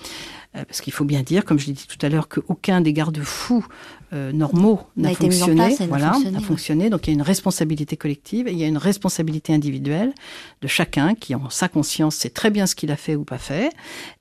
[0.65, 3.67] parce qu'il faut bien dire, comme je l'ai dit tout à l'heure, qu'aucun des garde-fous
[4.13, 5.77] euh, normaux n'a fonctionné.
[5.89, 6.91] voilà, a fonctionné.
[6.91, 10.15] Donc il y a une responsabilité collective et il y a une responsabilité individuelle
[10.63, 13.39] de chacun qui, en sa conscience, sait très bien ce qu'il a fait ou pas
[13.39, 13.71] fait.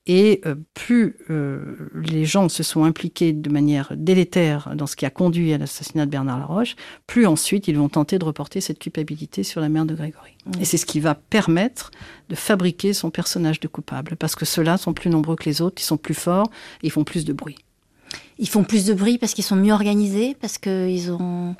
[0.08, 5.06] Et euh, plus euh, les gens se sont impliqués de manière délétère dans ce qui
[5.06, 6.76] a conduit à l'assassinat de Bernard Laroche,
[7.08, 10.38] plus ensuite ils vont tenter de reporter cette culpabilité sur la mère de Grégory.
[10.46, 10.62] Mmh.
[10.62, 11.90] Et c'est ce qui va permettre
[12.30, 15.82] de fabriquer son personnage de coupable, parce que ceux-là sont plus nombreux que les autres,
[15.82, 16.52] ils sont plus forts,
[16.84, 17.58] et ils font plus de bruit.
[18.38, 21.56] Ils font plus de bruit parce qu'ils sont mieux organisés, parce qu'ils ont...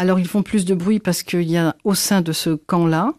[0.00, 3.14] Alors ils font plus de bruit parce qu'il y a au sein de ce camp-là,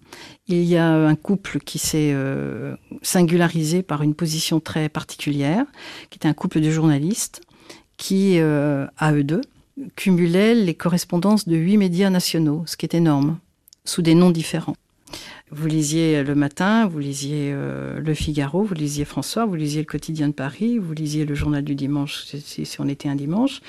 [0.48, 5.66] il y a un couple qui s'est euh, singularisé par une position très particulière,
[6.10, 7.42] qui était un couple de journalistes
[7.98, 9.42] qui, euh, à eux deux,
[9.98, 13.40] cumulaient les correspondances de huit médias nationaux, ce qui est énorme,
[13.84, 14.78] sous des noms différents.
[15.52, 19.88] Vous lisiez le matin, vous lisiez euh, Le Figaro, vous lisiez François, vous lisiez le
[19.88, 23.62] Quotidien de Paris, vous lisiez le Journal du Dimanche, si, on était un dimanche,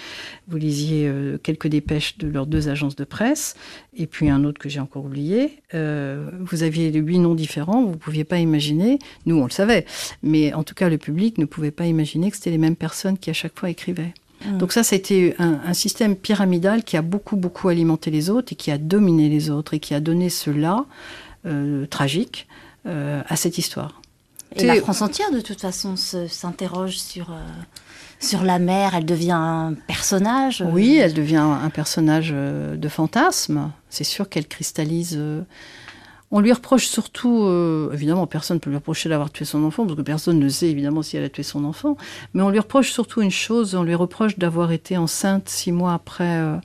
[0.48, 3.56] vous lisiez euh, quelques dépêches de leurs deux agences de presse,
[3.96, 5.62] et puis un autre que j'ai encore oublié.
[5.72, 9.86] Euh, vous aviez huit noms différents, vous ne pouviez pas imaginer, nous on le savait,
[10.22, 13.16] mais en tout cas le public ne pouvait pas imaginer que c'était les mêmes personnes
[13.16, 14.12] qui à chaque fois écrivaient.
[14.44, 14.58] Mmh.
[14.58, 18.56] Donc ça, c'était un, un, système pyramidal qui a beaucoup, beaucoup alimenté les autres et
[18.56, 20.86] qui a dominé les autres et qui a donné cela
[21.88, 22.46] tragique
[22.86, 24.00] euh, à cette histoire.
[24.56, 27.38] Et la France entière, de toute façon, s'interroge sur, euh,
[28.18, 28.94] sur la mère.
[28.94, 30.64] Elle devient un personnage.
[30.66, 33.70] Oui, elle devient un personnage de fantasme.
[33.90, 35.20] C'est sûr qu'elle cristallise
[36.32, 39.84] on lui reproche surtout, euh, évidemment, personne ne peut lui reprocher d'avoir tué son enfant,
[39.84, 41.96] parce que personne ne sait évidemment si elle a tué son enfant,
[42.34, 45.92] mais on lui reproche surtout une chose, on lui reproche d'avoir été enceinte six mois
[45.92, 46.56] après euh,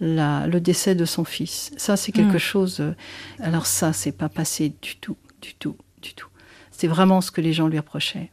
[0.00, 1.70] le décès de son fils.
[1.78, 2.38] Ça, c'est quelque mm.
[2.38, 2.80] chose.
[2.80, 2.92] Euh,
[3.40, 6.28] alors ça, c'est pas passé du tout, du tout, du tout.
[6.70, 8.30] C'est vraiment ce que les gens lui reprochaient.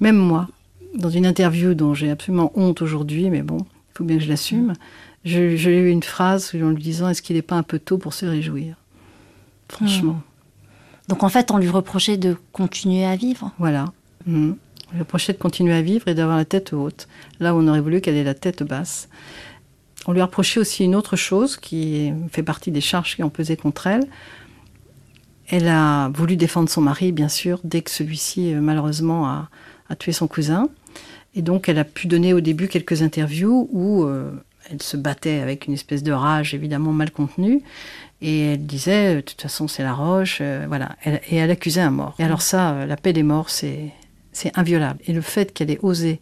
[0.00, 0.48] Même moi,
[0.94, 4.28] dans une interview dont j'ai absolument honte aujourd'hui, mais bon, il faut bien que je
[4.28, 4.74] l'assume,
[5.24, 8.12] J'ai eu une phrase en lui disant Est-ce qu'il n'est pas un peu tôt pour
[8.12, 8.76] se réjouir?
[9.68, 10.14] Franchement.
[10.14, 11.08] Hmm.
[11.08, 13.52] Donc en fait, on lui reprochait de continuer à vivre.
[13.58, 13.86] Voilà.
[14.26, 14.52] Hmm.
[14.90, 17.08] On lui reprochait de continuer à vivre et d'avoir la tête haute.
[17.40, 19.08] Là où on aurait voulu qu'elle ait la tête basse.
[20.06, 23.56] On lui reprochait aussi une autre chose qui fait partie des charges qui ont pesé
[23.56, 24.06] contre elle.
[25.48, 29.48] Elle a voulu défendre son mari, bien sûr, dès que celui-ci, euh, malheureusement, a,
[29.98, 30.68] tué son cousin.
[31.34, 34.30] Et donc, elle a pu donner au début quelques interviews où euh,
[34.70, 37.62] elle se battait avec une espèce de rage évidemment mal contenue.
[38.20, 40.96] Et elle disait, de toute façon, c'est la roche, euh, voilà.
[41.04, 42.14] et elle accusait un mort.
[42.18, 43.92] Et alors ça, la paix des morts, c'est
[44.54, 45.00] inviolable.
[45.06, 46.20] Et le fait qu'elle ait osé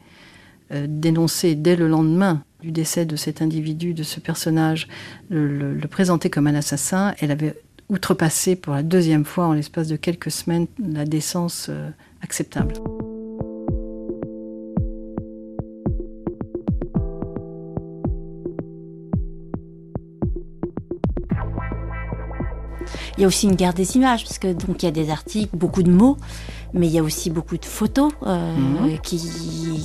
[0.71, 4.89] dénoncer dès le lendemain du décès de cet individu, de ce personnage,
[5.31, 7.55] le présenter comme un assassin, elle avait
[7.89, 11.91] outrepassé pour la deuxième fois en l'espace de quelques semaines la décence euh,
[12.23, 12.75] acceptable.
[23.17, 25.11] Il y a aussi une guerre des images, parce que donc il y a des
[25.11, 26.19] articles, beaucoup de mots,
[26.75, 28.99] mais il y a aussi beaucoup de photos euh, mhm.
[29.01, 29.21] qui,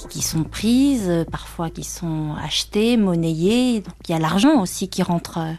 [0.09, 3.79] qui, sont prises, parfois qui sont achetées, monnayées.
[3.79, 5.37] Donc il y a l'argent aussi qui rentre.
[5.37, 5.53] Euh,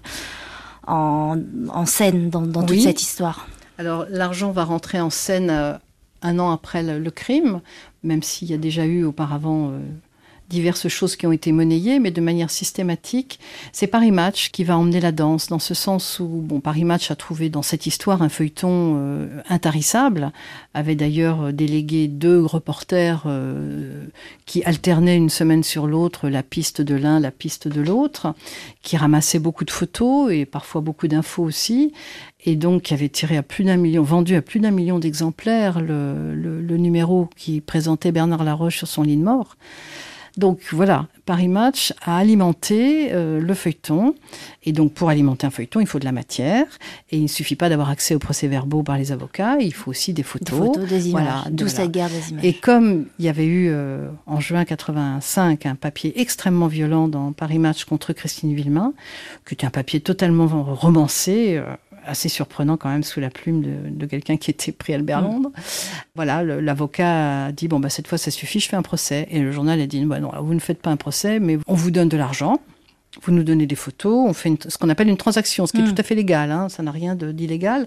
[0.87, 3.47] en, scène dans, toute cette histoire
[3.79, 5.75] Alors l'argent va rentrer en scène euh,
[6.23, 7.61] un an après le, crime,
[8.03, 9.73] même s'il y a déjà eu auparavant
[10.49, 13.41] diverses choses qui ont été monnayées, mais de manière systématique.
[13.73, 17.11] C'est Paris Match qui va emmener la danse, dans ce sens où bon, Paris Match
[17.11, 20.33] a trouvé dans cette histoire un feuilleton euh, intarissable,
[20.75, 24.07] avait d'ailleurs euh, délégué deux reporters euh,
[24.47, 28.35] qui alternaient une semaine sur l'autre la piste de l'un, la piste de l'autre,
[28.83, 31.93] qui ramassaient beaucoup de photos et parfois beaucoup d'infos aussi,
[32.45, 35.81] et donc qui avait tiré à plus d'un million, vendu à plus d'un million d'exemplaires
[35.81, 39.57] le, le, numéro qui présentait Bernard Laroche sur son lit de mort.
[40.37, 44.15] Donc voilà, Paris Match a alimenté euh, le feuilleton.
[44.65, 46.67] Et donc pour alimenter un feuilleton, il faut de la matière.
[47.11, 50.13] Et il ne suffit pas d'avoir accès aux procès-verbaux par les avocats, il faut aussi
[50.13, 50.59] des photos.
[50.61, 51.25] Des photos, des images.
[51.25, 52.45] Voilà, D'où cette guerre des images.
[52.45, 57.33] Et comme il y avait eu euh, en juin 85 un papier extrêmement violent dans
[57.33, 58.93] Paris Match contre Christine Villemain,
[59.47, 61.65] qui était un papier totalement romancé, euh,
[62.07, 65.25] assez surprenant quand même sous la plume de, quelqu'un qui était pris Albert mm.
[65.25, 65.53] Londres.
[66.15, 69.27] Voilà, l'avocat a dit bon bah cette fois ça suffit, je fais un procès.
[69.31, 71.75] Et le journal a dit bah non, vous ne faites pas un procès, mais on
[71.75, 72.61] vous donne de l'argent.
[73.23, 75.83] Vous nous donnez des photos, on fait ce qu'on appelle une transaction, ce qui est
[75.83, 75.95] mm.
[75.95, 77.87] tout à fait légal, hein, ça n'a rien d'illégal.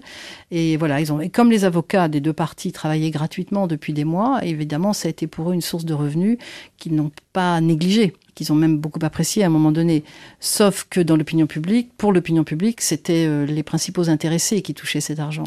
[0.52, 4.04] Et voilà, ils ont, et comme les avocats des deux parties travaillaient gratuitement depuis des
[4.04, 6.38] mois, évidemment, ça a été pour eux une source de revenus
[6.78, 10.04] qu'ils n'ont pas négligée qu'ils ont même beaucoup apprécié à un moment donné.
[10.40, 15.00] Sauf que dans l'opinion publique, pour l'opinion publique, c'était euh, les principaux intéressés qui touchaient
[15.00, 15.44] cet argent.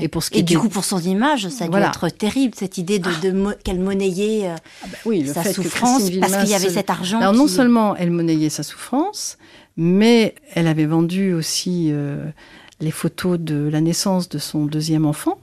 [0.00, 2.54] Et pour ce qui et du coup, pour son image, ça a dû être terrible
[2.56, 6.54] cette idée de, de qu'elle monnayait euh, ah bah oui, sa souffrance parce qu'il y
[6.54, 7.18] avait cet argent.
[7.20, 9.36] Alors non seulement elle monnayait sa souffrance,
[9.76, 12.24] mais elle avait vendu aussi euh,
[12.80, 15.38] les photos de la naissance de son deuxième enfant.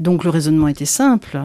[0.00, 1.40] Donc le raisonnement était simple.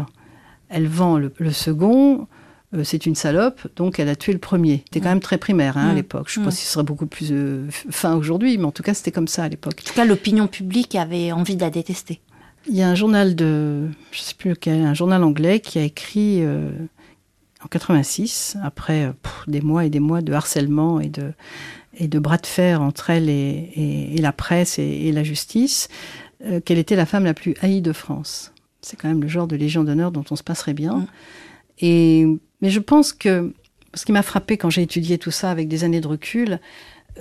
[0.70, 2.28] Elle vend le second,
[2.76, 4.84] euh, c'est une salope, donc elle a tué le premier.
[4.86, 5.96] C'était quand même très primaire hein, à mm.
[5.96, 6.30] l'époque.
[6.30, 6.58] Je ne sais pas mm.
[6.58, 9.44] si ce serait beaucoup plus euh, fin aujourd'hui, mais en tout cas, c'était comme ça
[9.44, 9.82] à l'époque.
[9.82, 12.20] En tout cas, l'opinion publique avait envie de la détester.
[12.68, 15.84] Il y a un journal de, je sais plus lequel, un journal anglais qui a
[15.84, 16.70] écrit euh,
[17.64, 19.12] en 86, après
[19.48, 21.32] des mois et des mois de harcèlement et de,
[21.98, 25.88] et de bras de fer entre elle et, la presse et, la justice,
[26.66, 28.54] qu'elle était la femme la plus haïe de France.
[28.82, 30.98] C'est quand même le genre de légion d'honneur dont on se passerait bien.
[30.98, 31.08] Mm.
[31.82, 32.28] Et
[32.62, 33.54] mais je pense que
[33.94, 36.60] ce qui m'a frappé quand j'ai étudié tout ça avec des années de recul,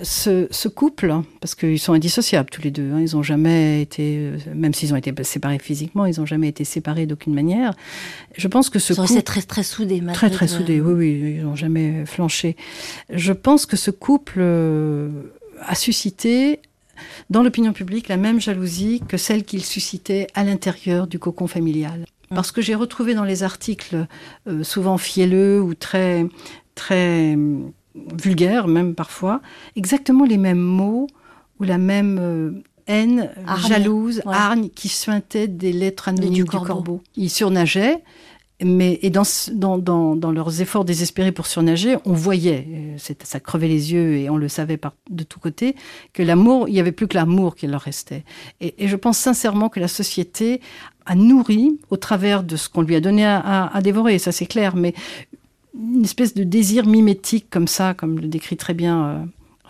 [0.03, 4.75] ce, couple, parce qu'ils sont indissociables tous les deux, hein, ils n'ont jamais été, même
[4.75, 7.75] s'ils ont été séparés physiquement, ils n'ont jamais été séparés d'aucune manière.
[8.37, 9.23] Je pense que ce ils couple...
[9.23, 10.03] très très soudés.
[10.13, 12.57] Très très soudés, oui, oui, ils n'ont jamais flanché.
[13.11, 15.09] Je pense que ce couple euh,
[15.61, 16.61] a suscité
[17.31, 22.05] dans l'opinion publique la même jalousie que celle qu'il suscitait à l'intérieur du cocon familial.
[22.31, 22.35] Mm.
[22.35, 24.07] Parce que j'ai retrouvé dans les articles,
[24.47, 26.27] euh, souvent fielleux ou très,
[26.75, 27.59] très euh,
[27.95, 29.41] vulgaires même parfois,
[29.77, 31.07] exactement les mêmes mots
[31.61, 32.51] ou la même euh,
[32.87, 33.31] haine
[33.69, 37.03] jalouse, hargne, qui suintait des lettres anonymes du, corbeau.
[37.17, 38.03] Ils surnageaient,
[38.65, 43.69] mais et dans, dans, dans, dans, leurs efforts désespérés pour surnager, on voyait, ça crevait
[43.69, 45.77] les yeux et on le savait par, de tous côtés,
[46.13, 48.25] que l'amour, il n'y avait plus que l'amour qui leur restait.
[48.61, 50.61] Et, je pense sincèrement que la société
[51.07, 54.75] a nourri au travers de ce qu'on lui a donné à, dévorer, ça c'est clair,
[54.75, 54.93] mais
[55.79, 59.19] une espèce de désir mimétique comme ça, comme le décrit très bien euh,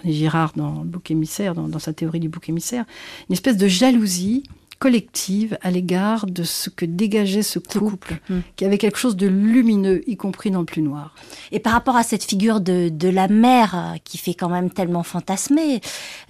[0.02, 2.86] René Girard dans le bouc émissaire, dans, sa théorie du bouc émissaire,
[3.28, 4.44] une espèce de jalousie
[4.78, 8.20] collective à l'égard de ce que dégageait ce couple, couple.
[8.56, 11.14] Qui avait quelque chose de lumineux, y compris dans le plus noir.
[11.52, 14.70] Et par rapport à cette figure de, de la mère euh, qui fait quand même
[14.70, 15.80] tellement fantasmer,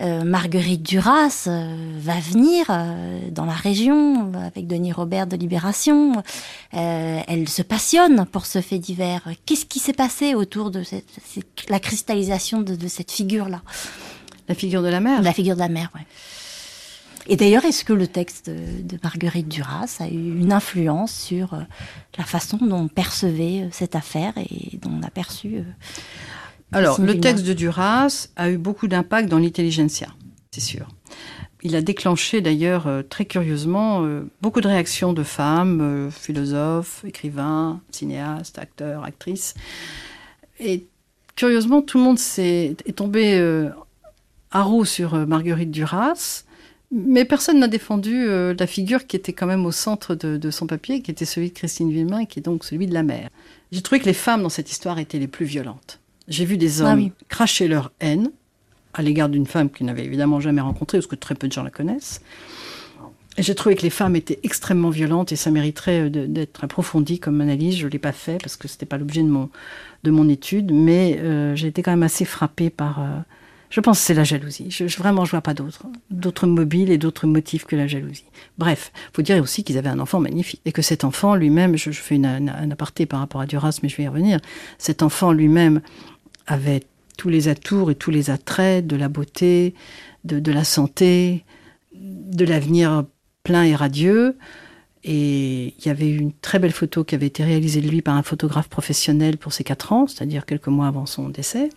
[0.00, 6.22] euh, Marguerite Duras euh, va venir euh, dans la région avec Denis Robert de Libération.
[6.72, 9.28] Elle se passionne pour ce fait divers.
[9.46, 13.62] Qu'est-ce qui s'est passé autour de cette, cette- la cristallisation de, de cette figure-là?
[14.48, 15.20] La figure de la mère?
[15.22, 16.06] La figure de la mère, ouais.
[17.28, 21.60] Et d'ailleurs, est-ce que le texte de, Marguerite Duras a eu une influence sur euh,
[22.16, 25.62] la façon dont on percevait euh, cette affaire et dont on a perçu euh,
[26.72, 30.08] Alors, le texte de Duras a eu beaucoup d'impact dans l'intelligentsia,
[30.50, 30.88] c'est sûr.
[31.62, 34.06] Il a déclenché d'ailleurs, très curieusement,
[34.40, 39.54] beaucoup de réactions de femmes, philosophes, écrivains, cinéastes, acteurs, actrices.
[40.60, 40.86] Et
[41.38, 43.70] curieusement, tout le monde s'est, est tombé euh,
[44.50, 46.44] à roue sur Marguerite Duras,
[46.90, 50.50] mais personne n'a défendu euh, la figure qui était quand même au centre de, de
[50.50, 53.28] son papier, qui était celui de Christine Villemin, qui est donc celui de la mère.
[53.72, 56.00] J'ai trouvé que les femmes dans cette histoire étaient les plus violentes.
[56.28, 57.12] J'ai vu des hommes Ah oui.
[57.28, 58.30] cracher leur haine
[58.94, 61.62] à l'égard d'une femme qu'ils n'avaient évidemment jamais rencontrée, parce que très peu de gens
[61.62, 62.22] la connaissent.
[63.36, 67.40] J'ai trouvé que les femmes étaient extrêmement violentes et ça mériterait euh, d'être approfondi comme
[67.40, 67.76] analyse.
[67.76, 69.50] Je ne l'ai pas fait parce que ce n'était pas l'objet de mon,
[70.04, 73.00] de mon étude, mais euh, j'ai été quand même assez frappée par...
[73.00, 73.18] euh,
[73.70, 74.70] je pense que c'est la jalousie.
[74.70, 78.24] Je, je- vraiment, je vois pas d'autres d'autres mobiles et d'autres motifs que la jalousie.
[78.56, 81.90] Bref, faut dire aussi qu'ils avaient un enfant magnifique et que cet enfant lui-même, je,
[81.90, 84.40] fais un, aparté par rapport à Duras, mais je vais y revenir.
[84.78, 85.80] Cet enfant lui-même
[86.46, 86.82] avait
[87.16, 89.74] tous les atours et tous les attraits de la beauté,
[90.24, 91.44] de la santé,
[91.94, 93.04] de l'avenir
[93.42, 94.36] plein et radieux.
[95.10, 98.14] Et il y avait une très belle photo qui avait été réalisée de lui par
[98.14, 101.70] un photographe professionnel pour ses quatre ans, c'est-à-dire quelques mois avant son décès,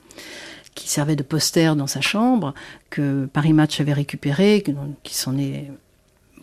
[0.75, 2.53] qui servait de poster dans sa chambre,
[2.89, 4.65] que Paris Match avait récupéré,
[5.03, 5.71] qui s'en est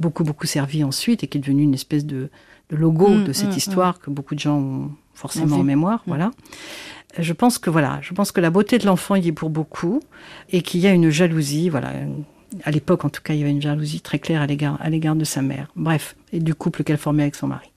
[0.00, 2.30] beaucoup, beaucoup servi ensuite et qui est devenu une espèce de,
[2.70, 6.02] de logo Mm, de cette mm, histoire que beaucoup de gens ont forcément en mémoire.
[6.06, 6.30] Voilà.
[7.18, 10.00] Je pense que voilà, je pense que la beauté de l'enfant y est pour beaucoup
[10.50, 11.92] et qu'il y a une jalousie, voilà.
[12.64, 14.88] À l'époque, en tout cas, il y avait une jalousie très claire à l'égard, à
[14.90, 15.70] l'égard de sa mère.
[15.76, 17.70] Bref, et du couple qu'elle formait avec son mari.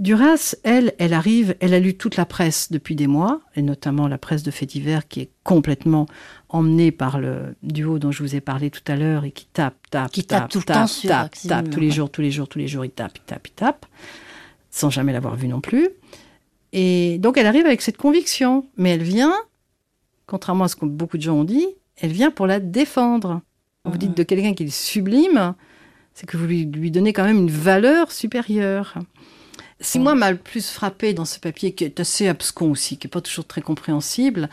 [0.00, 4.08] Duras, elle, elle arrive, elle a lu toute la presse depuis des mois, et notamment
[4.08, 6.06] la presse de faits divers qui est complètement
[6.48, 9.76] emmenée par le duo dont je vous ai parlé tout à l'heure et qui tape,
[9.90, 12.48] tape, Qui tape tout le temps sur tape, tape, tous les jours, tous les jours,
[12.48, 13.84] tous les jours, il tape, il tape, il tape,
[14.70, 15.90] sans jamais l'avoir vu non plus.
[16.72, 19.34] Et donc elle arrive avec cette conviction, mais elle vient,
[20.26, 21.66] contrairement à ce que beaucoup de gens ont dit,
[22.00, 23.42] elle vient pour la défendre.
[23.86, 25.54] Vous dites de quelqu'un qui est sublime,
[26.12, 28.94] c'est que vous lui, lui donnez quand même une valeur supérieure.
[29.80, 32.98] Ce qui, moi, m'a le plus frappé dans ce papier, qui est assez abscon aussi,
[32.98, 34.50] qui n'est pas toujours très compréhensible,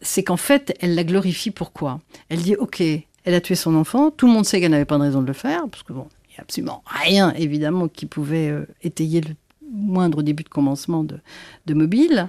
[0.00, 2.00] c'est qu'en fait, elle la glorifie pourquoi?
[2.28, 4.98] Elle dit, OK, elle a tué son enfant, tout le monde sait qu'elle n'avait pas
[4.98, 8.06] de raison de le faire, parce que bon, il n'y a absolument rien, évidemment, qui
[8.06, 9.34] pouvait euh, étayer le
[9.72, 11.18] moindre début de commencement de,
[11.66, 12.28] de mobile.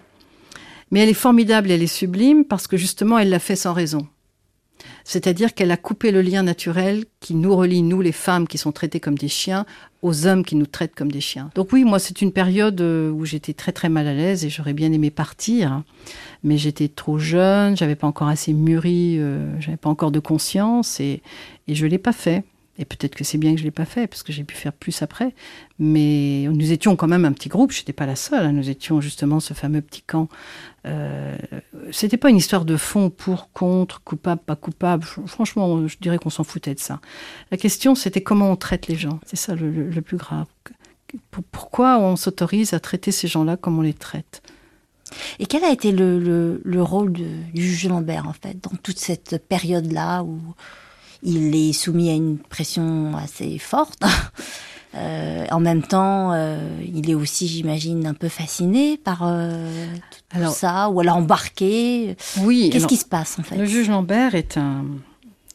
[0.90, 4.08] Mais elle est formidable, elle est sublime, parce que justement, elle l'a fait sans raison.
[5.10, 8.72] C'est-à-dire qu'elle a coupé le lien naturel qui nous relie, nous les femmes qui sont
[8.72, 9.66] traitées comme des chiens,
[10.04, 11.50] aux hommes qui nous traitent comme des chiens.
[11.56, 14.52] Donc oui, moi c'est une période euh, où j'étais très très mal à l'aise et
[14.52, 15.82] j'aurais bien aimé partir,
[16.44, 21.00] mais j'étais trop jeune, j'avais pas encore assez mûri, euh, j'avais pas encore de conscience
[21.00, 21.24] et,
[21.68, 22.44] et je l'ai pas fait.
[22.82, 24.72] Et peut-être que c'est bien que je l'ai pas fait parce que j'ai pu faire
[24.72, 25.36] plus après.
[25.80, 27.74] Mais nous étions quand même un petit groupe.
[27.74, 28.46] Je n'étais pas la seule.
[28.46, 28.54] hein.
[28.54, 30.30] Nous étions justement ce fameux petit camp.
[30.88, 31.38] Euh,
[31.92, 35.04] c'était pas une histoire de fond pour, contre, coupable, pas coupable.
[35.04, 37.02] Fr- Franchement, je dirais qu'on s'en foutait de ça.
[37.52, 39.20] La question, c'était comment on traite les gens.
[39.26, 40.46] C'est ça le, plus grave.
[41.52, 44.42] Pourquoi on s'autorise à traiter ces gens-là comme on les traite?
[45.40, 49.44] Et quel a été le rôle de- du juge Lambert, en fait, dans toute cette
[49.50, 50.40] période-là où
[51.24, 54.02] il est soumis à une pression assez forte
[54.96, 60.38] Euh, En même temps, euh, il est aussi, j'imagine, un peu fasciné par euh, tout
[60.38, 62.18] Alors- ça, ou alors embarqué.
[62.40, 62.72] Oui.
[62.74, 63.56] Qu'est-ce qui se passe, en fait?
[63.56, 64.84] Le juge Lambert est un,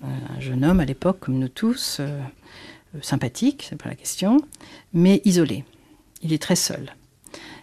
[0.05, 2.01] un jeune homme à l'époque, comme nous tous,
[3.03, 4.41] sympathique, c'est pas la question,
[4.93, 5.65] mais isolé.
[6.23, 6.95] Il est très seul.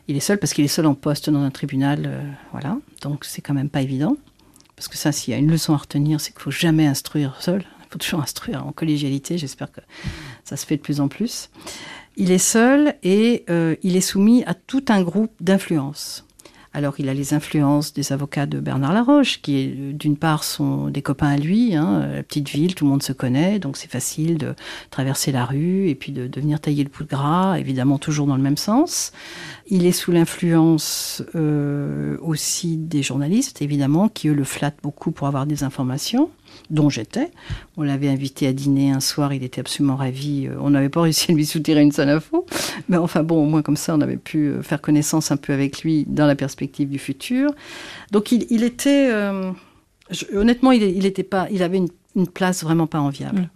[0.09, 2.21] Il est seul parce qu'il est seul en poste dans un tribunal,
[2.51, 2.77] voilà.
[3.01, 4.17] Donc c'est quand même pas évident.
[4.75, 7.37] Parce que ça, s'il y a une leçon à retenir, c'est qu'il faut jamais instruire
[7.39, 7.63] seul.
[7.91, 9.37] Faut toujours instruire en collégialité.
[9.37, 9.81] J'espère que
[10.45, 11.49] ça se fait de plus en plus.
[12.17, 16.25] Il est seul et euh, il est soumis à tout un groupe d'influences.
[16.73, 20.87] Alors il a les influences des avocats de Bernard Laroche, qui euh, d'une part sont
[20.87, 23.75] des copains à lui, hein, euh, la petite ville, tout le monde se connaît, donc
[23.75, 24.55] c'est facile de
[24.89, 28.37] traverser la rue et puis de, venir tailler le bout de gras, évidemment toujours dans
[28.37, 29.11] le même sens.
[29.67, 31.23] Il est sous l'influence
[32.21, 36.29] aussi des journalistes, évidemment, qui eux le flattent beaucoup pour avoir des informations.
[36.69, 37.31] Dont j'étais.
[37.77, 40.47] On l'avait invité à dîner un soir, il était absolument ravi.
[40.47, 42.45] Euh, on n'avait pas réussi à lui soutirer une seule info,
[42.89, 45.53] mais enfin bon, au moins comme ça, on avait pu euh, faire connaissance un peu
[45.53, 47.51] avec lui dans la perspective du futur.
[48.11, 49.51] Donc il, était, euh,
[50.33, 53.41] honnêtement, il, était pas, il avait une, place vraiment pas enviable.
[53.41, 53.49] Mm.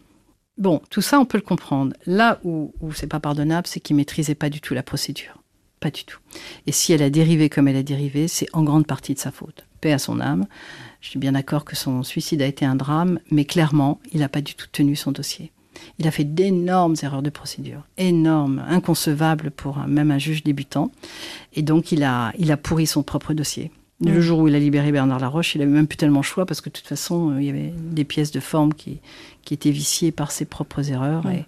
[0.58, 1.94] Bon, tout ça, on peut le comprendre.
[2.06, 5.42] Là où, où c'est pas pardonnable, c'est qu'il maîtrisait pas du tout la procédure.
[5.82, 6.20] Pas du tout.
[6.66, 9.32] Et si elle a dérivé comme elle a dérivé, c'est en grande partie de sa
[9.32, 9.66] faute.
[9.82, 10.46] Paix à son âme.
[11.06, 14.28] Je suis bien d'accord que son suicide a été un drame, mais clairement, il n'a
[14.28, 15.52] pas du tout tenu son dossier.
[16.00, 20.92] Il a fait d'énormes erreurs de procédure, énormes, inconcevables pour même un juge débutant.
[21.54, 23.72] Et donc, il a, il a pourri son propre dossier.
[24.02, 26.48] Le jour où il a libéré Bernard Laroche, il n'avait même plus tellement le choix
[26.48, 29.00] parce que de toute façon, euh, il y avait des pièces de forme qui,
[29.44, 31.26] qui étaient viciées par ses propres erreurs.
[31.30, 31.46] Et,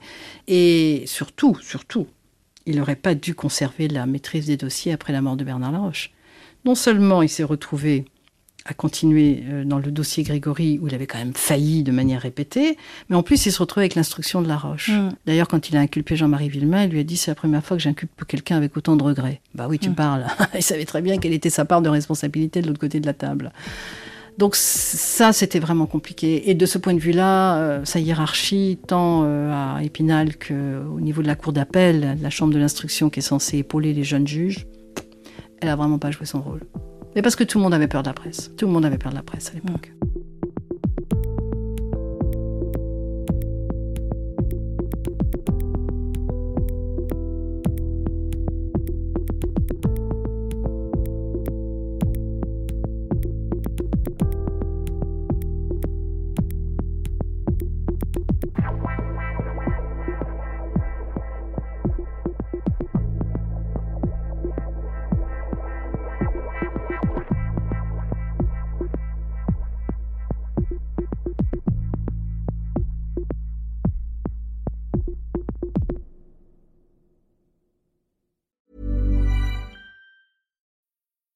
[1.02, 2.06] et, surtout, surtout,
[2.68, 6.12] il n'aurait pas dû conserver la maîtrise des dossiers après la mort de Bernard Laroche.
[6.64, 8.06] Non seulement il s'est retrouvé
[8.68, 12.22] à continuer euh, dans le dossier Grégory, où il avait quand même failli de manière
[12.22, 12.78] répétée,
[13.10, 14.90] mais en plus, il se retrouvait avec l'instruction de La Roche.
[14.90, 15.10] Mm.
[15.26, 17.78] D'ailleurs, quand il a inculpé Jean-Marie Villemain, il lui a dit c'est la première fois
[17.78, 19.42] que j'inculpe quelqu'un avec autant de regrets.
[19.56, 19.96] Bah oui, tu mm.
[19.96, 20.26] parles.
[20.56, 23.14] il savait très bien quelle était sa part de responsabilité de l'autre côté de la
[23.14, 23.52] table.
[24.38, 26.50] Donc ça, c'était vraiment compliqué.
[26.50, 31.24] Et de ce point de vue-là, euh, sa hiérarchie, tant euh, à Épinal qu'au niveau
[31.24, 34.68] de la cour d'appel, la chambre de l'instruction qui est censée épauler les jeunes juges,
[35.60, 36.62] elle a vraiment pas joué son rôle.
[37.18, 38.52] Mais parce que tout le monde avait peur de la presse.
[38.58, 39.92] Tout le monde avait peur de la presse à l'époque.